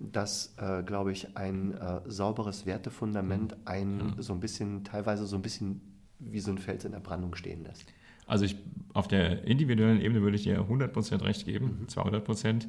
dass, 0.00 0.54
äh, 0.56 0.82
glaube 0.82 1.12
ich, 1.12 1.36
ein 1.36 1.74
äh, 1.74 2.00
sauberes 2.06 2.66
Wertefundament 2.66 3.54
ein 3.66 4.14
so 4.18 4.32
ein 4.32 4.40
bisschen, 4.40 4.82
teilweise 4.82 5.26
so 5.26 5.36
ein 5.36 5.42
bisschen 5.42 5.80
wie 6.30 6.40
so 6.40 6.50
ein 6.50 6.58
Fels 6.58 6.84
in 6.84 6.92
der 6.92 7.00
Brandung 7.00 7.34
stehen 7.34 7.64
lässt. 7.64 7.92
Also 8.26 8.44
ich, 8.44 8.56
auf 8.94 9.08
der 9.08 9.44
individuellen 9.44 10.00
Ebene 10.00 10.22
würde 10.22 10.36
ich 10.36 10.44
dir 10.44 10.60
100% 10.60 11.22
recht 11.24 11.44
geben, 11.44 11.86
200%. 11.88 12.66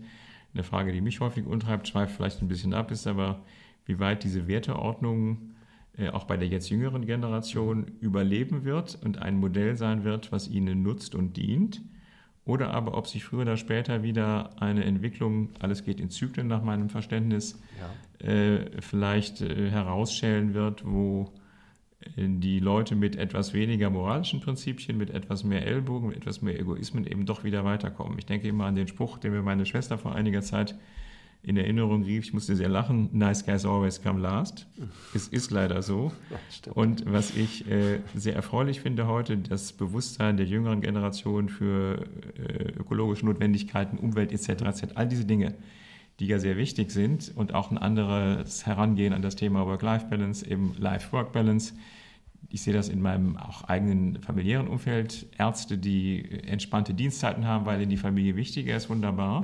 Eine 0.54 0.64
Frage, 0.64 0.92
die 0.92 1.02
mich 1.02 1.20
häufig 1.20 1.46
untreibt, 1.46 1.88
schweift 1.88 2.16
vielleicht 2.16 2.42
ein 2.42 2.48
bisschen 2.48 2.74
ab, 2.74 2.92
ist 2.92 3.08
aber, 3.08 3.42
wie 3.86 4.00
weit 4.00 4.24
diese 4.24 4.48
Werteordnung 4.48 5.54
äh, 5.98 6.10
auch 6.10 6.24
bei 6.26 6.38
der 6.38 6.48
jetzt 6.48 6.70
jüngeren 6.70 7.06
Generation 7.06 7.86
überleben 8.02 8.64
wird 8.64 8.98
und 9.04 9.20
ein 9.20 9.38
Modell 9.38 9.76
sein 9.76 10.04
wird, 10.04 10.32
was 10.32 10.48
ihnen 10.48 10.82
nutzt 10.84 11.16
und 11.16 11.38
dient. 11.38 11.82
Oder 12.46 12.72
aber, 12.72 12.98
ob 12.98 13.08
sich 13.08 13.24
früher 13.24 13.44
oder 13.44 13.58
später 13.58 14.04
wieder 14.04 14.62
eine 14.62 14.84
Entwicklung, 14.84 15.50
alles 15.60 15.84
geht 15.86 16.00
in 16.02 16.10
Zyklen 16.10 16.48
nach 16.48 16.62
meinem 16.62 16.90
Verständnis, 16.90 17.62
Ja. 18.22 18.28
äh, 18.28 18.70
vielleicht 18.82 19.42
äh, 19.42 19.70
herausschälen 19.70 20.54
wird, 20.54 20.84
wo 20.86 21.32
die 22.18 22.60
Leute 22.60 22.96
mit 22.96 23.16
etwas 23.16 23.54
weniger 23.54 23.90
moralischen 23.90 24.40
Prinzipien, 24.40 24.98
mit 24.98 25.10
etwas 25.10 25.44
mehr 25.44 25.66
Ellbogen, 25.66 26.10
mit 26.10 26.18
etwas 26.18 26.42
mehr 26.42 26.60
Egoismen 26.60 27.06
eben 27.06 27.26
doch 27.26 27.44
wieder 27.44 27.64
weiterkommen. 27.66 28.18
Ich 28.20 28.26
denke 28.26 28.48
immer 28.48 28.66
an 28.66 28.76
den 28.76 28.88
Spruch, 28.88 29.18
den 29.18 29.32
mir 29.32 29.42
meine 29.42 29.66
Schwester 29.66 29.98
vor 29.98 30.16
einiger 30.16 30.42
Zeit 30.42 30.76
in 31.44 31.58
Erinnerung 31.58 32.04
rief. 32.04 32.26
Ich 32.26 32.34
musste 32.34 32.56
sehr 32.56 32.70
lachen. 32.70 33.10
Nice 33.12 33.46
guys 33.46 33.66
always 33.66 34.02
come 34.02 34.20
last. 34.20 34.66
Es 35.14 35.28
ist 35.28 35.52
leider 35.52 35.82
so. 35.82 36.12
Und 36.74 37.04
was 37.06 37.36
ich 37.36 37.70
äh, 37.70 38.00
sehr 38.16 38.36
erfreulich 38.36 38.80
finde 38.80 39.08
heute, 39.08 39.38
das 39.38 39.74
Bewusstsein 39.74 40.38
der 40.38 40.46
jüngeren 40.46 40.82
Generation 40.82 41.50
für 41.50 42.06
äh, 42.38 42.80
ökologische 42.80 43.26
Notwendigkeiten, 43.26 43.98
Umwelt 43.98 44.32
etc. 44.32 44.64
etc. 44.64 44.84
All 44.96 45.08
diese 45.08 45.26
Dinge, 45.26 45.54
die 46.20 46.28
ja 46.28 46.40
sehr 46.40 46.58
wichtig 46.58 46.92
sind 46.92 47.32
und 47.36 47.54
auch 47.54 47.72
ein 47.72 47.78
anderes 47.78 48.66
Herangehen 48.66 49.14
an 49.14 49.22
das 49.22 49.36
Thema 49.36 49.66
Work-Life-Balance, 49.66 50.46
eben 50.48 50.76
Life-Work-Balance. 50.78 51.74
Ich 52.50 52.62
sehe 52.62 52.74
das 52.74 52.90
in 52.90 53.02
meinem 53.02 53.36
auch 53.38 53.64
eigenen 53.64 54.22
familiären 54.22 54.68
Umfeld. 54.68 55.26
Ärzte, 55.40 55.78
die 55.78 56.24
entspannte 56.46 56.94
Dienstzeiten 56.94 57.48
haben, 57.48 57.66
weil 57.66 57.82
ihnen 57.82 57.90
die 57.90 57.98
Familie 57.98 58.36
wichtiger 58.36 58.76
ist, 58.76 58.90
wunderbar. 58.90 59.44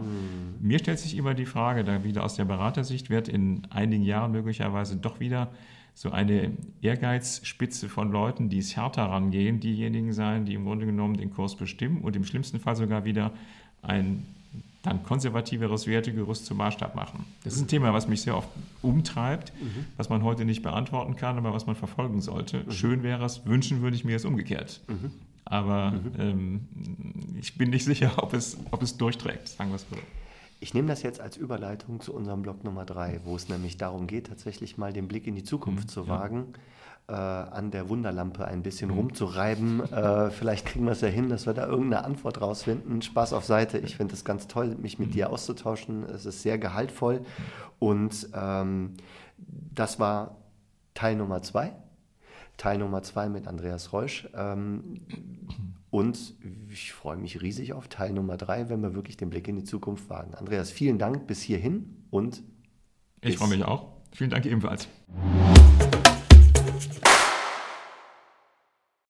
Mir 0.60 0.78
stellt 0.78 1.00
sich 1.00 1.18
immer 1.18 1.34
die 1.34 1.48
Frage, 1.48 1.84
da 1.84 2.04
wieder 2.04 2.24
aus 2.24 2.36
der 2.36 2.46
Beratersicht 2.46 3.10
wird 3.10 3.28
in 3.28 3.64
einigen 3.72 4.04
Jahren 4.04 4.32
möglicherweise 4.32 4.96
doch 4.98 5.20
wieder 5.20 5.50
so 5.96 6.12
eine 6.12 6.52
Ehrgeizspitze 6.82 7.90
von 7.90 8.12
Leuten, 8.12 8.48
die 8.48 8.60
es 8.60 8.76
härter 8.76 9.04
rangehen, 9.04 9.60
diejenigen 9.60 10.14
sein, 10.14 10.46
die 10.46 10.54
im 10.54 10.66
Grunde 10.66 10.86
genommen 10.86 11.18
den 11.18 11.32
Kurs 11.32 11.58
bestimmen 11.58 12.02
und 12.02 12.16
im 12.16 12.24
schlimmsten 12.24 12.60
Fall 12.60 12.76
sogar 12.76 13.06
wieder 13.06 13.34
ein 13.82 14.26
dann 14.82 15.04
konservativeres 15.04 15.88
Wertegerüst 15.88 16.46
zum 16.46 16.58
Maßstab 16.58 16.96
machen. 16.96 17.26
Das 17.44 17.54
ist 17.54 17.62
ein 17.62 17.68
Thema, 17.68 17.94
was 17.94 18.08
mich 18.08 18.22
sehr 18.22 18.38
oft 18.38 18.48
umtreibt, 18.82 19.52
was 19.98 20.08
man 20.10 20.24
heute 20.24 20.46
nicht 20.46 20.64
beantworten 20.64 21.16
kann, 21.18 21.38
aber 21.38 21.54
was 21.54 21.66
man 21.66 21.76
verfolgen 21.76 22.22
sollte. 22.22 22.64
Schön 22.72 23.04
wäre 23.04 23.26
es, 23.26 23.46
wünschen 23.46 23.82
würde 23.82 23.96
ich 23.98 24.06
mir 24.06 24.16
es 24.16 24.24
umgekehrt. 24.26 24.82
Aber 25.46 25.94
ähm, 26.18 26.68
ich 27.42 27.58
bin 27.58 27.72
nicht 27.72 27.84
sicher, 27.84 28.14
ob 28.18 28.34
es, 28.34 28.58
ob 28.72 28.82
es 28.84 28.96
durchträgt, 28.98 29.50
sagen 29.50 29.72
wir 29.72 29.76
es 29.78 29.86
so. 29.90 29.98
Ich 30.62 30.74
nehme 30.74 30.90
das 30.90 31.04
jetzt 31.04 31.22
als 31.22 31.38
Überleitung 31.38 32.02
zu 32.02 32.14
unserem 32.14 32.42
Blog 32.42 32.66
Nummer 32.66 32.84
drei, 32.84 33.22
wo 33.24 33.36
es 33.36 33.48
nämlich 33.48 33.78
darum 33.78 34.08
geht, 34.08 34.28
tatsächlich 34.28 34.78
mal 34.78 34.92
den 34.92 35.08
Blick 35.08 35.26
in 35.26 35.36
die 35.36 35.44
Zukunft 35.44 35.90
zu 35.90 36.10
wagen, 36.10 36.54
äh, 37.08 37.14
an 37.14 37.72
der 37.72 37.88
Wunderlampe 37.88 38.46
ein 38.46 38.62
bisschen 38.62 38.90
rumzureiben. 38.90 39.82
Äh, 39.92 40.30
vielleicht 40.32 40.66
kriegen 40.66 40.86
wir 40.86 40.92
es 40.92 41.02
ja 41.02 41.08
hin, 41.08 41.30
dass 41.30 41.46
wir 41.46 41.54
da 41.54 41.66
irgendeine 41.66 42.04
Antwort 42.04 42.42
rausfinden. 42.42 43.02
Spaß 43.02 43.34
auf 43.34 43.46
Seite. 43.46 43.78
Ich 43.80 43.98
finde 43.98 44.14
es 44.14 44.24
ganz 44.24 44.48
toll, 44.48 44.76
mich 44.76 45.00
mit 45.00 45.14
dir 45.14 45.30
auszutauschen. 45.30 46.04
Es 46.04 46.26
ist 46.26 46.42
sehr 46.42 46.58
gehaltvoll. 46.58 47.22
Und 47.80 48.30
ähm, 48.34 48.96
das 49.38 50.00
war 50.00 50.38
Teil 50.94 51.16
Nummer 51.16 51.42
zwei. 51.42 51.74
Teil 52.58 52.78
Nummer 52.78 53.02
zwei 53.02 53.30
mit 53.30 53.48
Andreas 53.48 53.94
Reusch. 53.94 54.30
Ähm, 54.36 55.02
und 55.92 56.36
ich 56.72 56.92
freue 56.94 57.18
mich 57.18 57.42
riesig 57.42 57.74
auf 57.74 57.88
Teil 57.88 58.14
Nummer 58.14 58.38
drei, 58.38 58.70
wenn 58.70 58.82
wir 58.82 58.94
wirklich 58.94 59.18
den 59.18 59.30
Blick 59.30 59.48
in 59.48 59.56
die 59.56 59.64
Zukunft 59.64 60.10
wagen. 60.10 60.36
Andreas, 60.36 60.72
vielen 60.72 61.00
Dank 61.00 61.28
bis 61.28 61.42
hierhin 61.42 62.06
und 62.10 62.44
Ich 63.22 63.38
freue 63.38 63.50
mich 63.50 63.64
auch. 63.64 63.88
Vielen 64.12 64.30
Dank 64.30 64.46
ebenfalls. 64.46 64.88